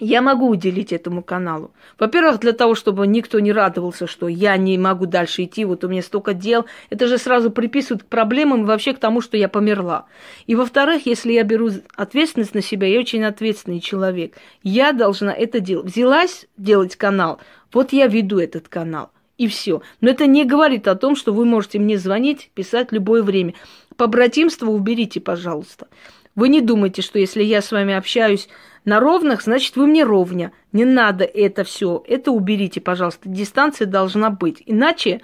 я 0.00 0.22
могу 0.22 0.48
уделить 0.48 0.92
этому 0.92 1.22
каналу. 1.22 1.72
Во-первых, 1.98 2.40
для 2.40 2.52
того, 2.52 2.74
чтобы 2.74 3.06
никто 3.06 3.38
не 3.38 3.52
радовался, 3.52 4.06
что 4.06 4.28
я 4.28 4.56
не 4.56 4.78
могу 4.78 5.04
дальше 5.04 5.44
идти, 5.44 5.66
вот 5.66 5.84
у 5.84 5.88
меня 5.88 6.02
столько 6.02 6.32
дел. 6.32 6.64
Это 6.88 7.06
же 7.06 7.18
сразу 7.18 7.50
приписывают 7.50 8.04
к 8.04 8.06
проблемам 8.06 8.62
и 8.62 8.66
вообще 8.66 8.94
к 8.94 8.98
тому, 8.98 9.20
что 9.20 9.36
я 9.36 9.48
померла. 9.48 10.06
И 10.46 10.54
во-вторых, 10.54 11.04
если 11.04 11.32
я 11.32 11.44
беру 11.44 11.68
ответственность 11.94 12.54
на 12.54 12.62
себя, 12.62 12.86
я 12.86 12.98
очень 12.98 13.22
ответственный 13.24 13.80
человек. 13.80 14.36
Я 14.62 14.92
должна 14.92 15.34
это 15.34 15.60
делать. 15.60 15.86
Взялась 15.86 16.46
делать 16.56 16.96
канал, 16.96 17.38
вот 17.72 17.92
я 17.92 18.06
веду 18.06 18.38
этот 18.38 18.68
канал. 18.68 19.10
И 19.40 19.48
все. 19.48 19.80
Но 20.02 20.10
это 20.10 20.26
не 20.26 20.44
говорит 20.44 20.86
о 20.86 20.96
том, 20.96 21.16
что 21.16 21.32
вы 21.32 21.46
можете 21.46 21.78
мне 21.78 21.96
звонить, 21.96 22.50
писать 22.52 22.92
любое 22.92 23.22
время. 23.22 23.54
По 23.96 24.06
братимству 24.06 24.70
уберите, 24.70 25.18
пожалуйста. 25.18 25.88
Вы 26.34 26.50
не 26.50 26.60
думайте, 26.60 27.00
что 27.00 27.18
если 27.18 27.42
я 27.42 27.62
с 27.62 27.72
вами 27.72 27.94
общаюсь 27.94 28.50
на 28.84 29.00
ровных, 29.00 29.40
значит, 29.40 29.76
вы 29.76 29.86
мне 29.86 30.04
ровня. 30.04 30.52
Не 30.72 30.84
надо 30.84 31.24
это 31.24 31.64
все. 31.64 32.04
Это 32.06 32.32
уберите, 32.32 32.82
пожалуйста. 32.82 33.30
Дистанция 33.30 33.86
должна 33.86 34.28
быть. 34.28 34.62
Иначе, 34.66 35.22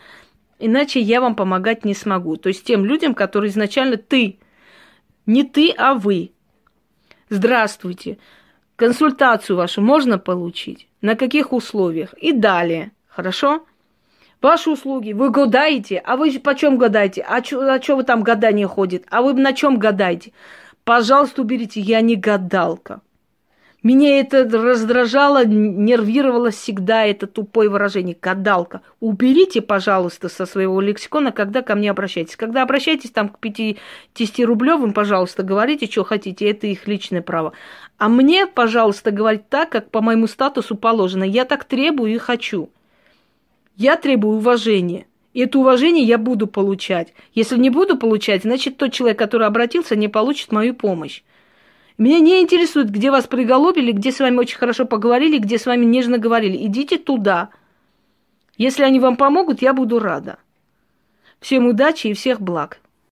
иначе 0.59 0.99
я 0.99 1.21
вам 1.21 1.37
помогать 1.37 1.85
не 1.85 1.93
смогу. 1.93 2.37
То 2.37 2.49
есть 2.49 2.65
тем 2.65 2.87
людям, 2.87 3.15
которые 3.15 3.51
изначально 3.51 3.99
ты. 3.99 4.39
Не 5.27 5.45
ты, 5.45 5.75
а 5.77 5.93
вы. 5.93 6.33
Здравствуйте. 7.29 8.17
Консультацию 8.77 9.59
вашу 9.59 9.83
можно 9.83 10.19
получить? 10.19 10.89
На 11.03 11.17
каких 11.17 11.53
условиях? 11.53 12.15
И 12.15 12.33
далее. 12.33 12.93
Хорошо? 13.09 13.67
Ваши 14.47 14.71
услуги, 14.71 15.13
вы 15.13 15.31
гадаете, 15.31 15.99
а 15.99 16.17
вы 16.17 16.31
почем 16.39 16.79
гадаете? 16.79 17.21
А 17.29 17.43
что 17.43 17.67
а 17.69 17.97
вы 17.97 18.05
там 18.05 18.23
гадание 18.23 18.69
ходит? 18.69 19.05
А 19.11 19.23
вы 19.23 19.35
на 19.35 19.53
чем 19.53 19.77
гадаете? 19.77 20.33
Пожалуйста, 20.85 21.43
уберите, 21.43 21.81
я 21.81 22.01
не 22.01 22.15
гадалка. 22.15 23.01
Меня 23.83 24.21
это 24.21 24.49
раздражало, 24.49 25.45
нервировало 25.45 26.53
всегда 26.53 27.05
это 27.05 27.27
тупое 27.27 27.69
выражение 27.69 28.17
«гадалка». 28.23 28.83
Уберите, 29.01 29.63
пожалуйста, 29.63 30.29
со 30.29 30.47
своего 30.47 30.81
лексикона, 30.81 31.33
когда 31.33 31.63
ко 31.63 31.75
мне 31.75 31.91
обращаетесь. 31.91 32.37
Когда 32.37 32.63
обращаетесь 32.63 33.11
там 33.11 33.29
к 33.29 33.45
50-рублевым, 33.45 34.93
пожалуйста, 34.93 35.43
говорите, 35.43 35.87
что 35.91 36.05
хотите, 36.05 36.49
это 36.49 36.69
их 36.69 36.87
личное 36.87 37.21
право. 37.21 37.53
А 37.99 38.09
мне, 38.09 38.47
пожалуйста, 38.47 39.11
говорить 39.11 39.49
так, 39.49 39.71
как 39.71 39.91
по 39.91 40.01
моему 40.03 40.29
статусу 40.29 40.77
положено. 40.77 41.25
Я 41.25 41.45
так 41.47 41.65
требую 41.65 42.15
и 42.15 42.19
хочу. 42.19 42.71
Я 43.77 43.97
требую 43.97 44.39
уважения. 44.39 45.07
И 45.35 45.41
это 45.41 45.59
уважение 45.59 46.03
я 46.03 46.17
буду 46.17 46.47
получать. 46.47 47.13
Если 47.35 47.59
не 47.59 47.69
буду 47.69 47.99
получать, 47.99 48.43
значит, 48.43 48.79
тот 48.79 48.93
человек, 48.93 49.19
который 49.19 49.47
обратился, 49.47 49.95
не 49.95 50.09
получит 50.09 50.51
мою 50.51 50.75
помощь. 50.75 51.23
Меня 51.99 52.19
не 52.21 52.41
интересует, 52.41 52.91
где 52.91 53.11
вас 53.11 53.27
приголубили, 53.27 53.93
где 53.93 54.13
с 54.13 54.19
вами 54.19 54.39
очень 54.39 54.57
хорошо 54.57 54.87
поговорили, 54.87 55.39
где 55.39 55.59
с 55.59 55.67
вами 55.67 55.85
нежно 55.85 56.17
говорили. 56.17 56.67
Идите 56.67 56.97
туда. 56.97 57.51
Если 58.57 58.83
они 58.83 58.99
вам 58.99 59.17
помогут, 59.17 59.61
я 59.61 59.75
буду 59.75 59.99
рада. 59.99 60.39
Всем 61.41 61.67
удачи 61.67 62.09
и 62.09 62.15
всех 62.15 62.41
благ. 62.41 62.81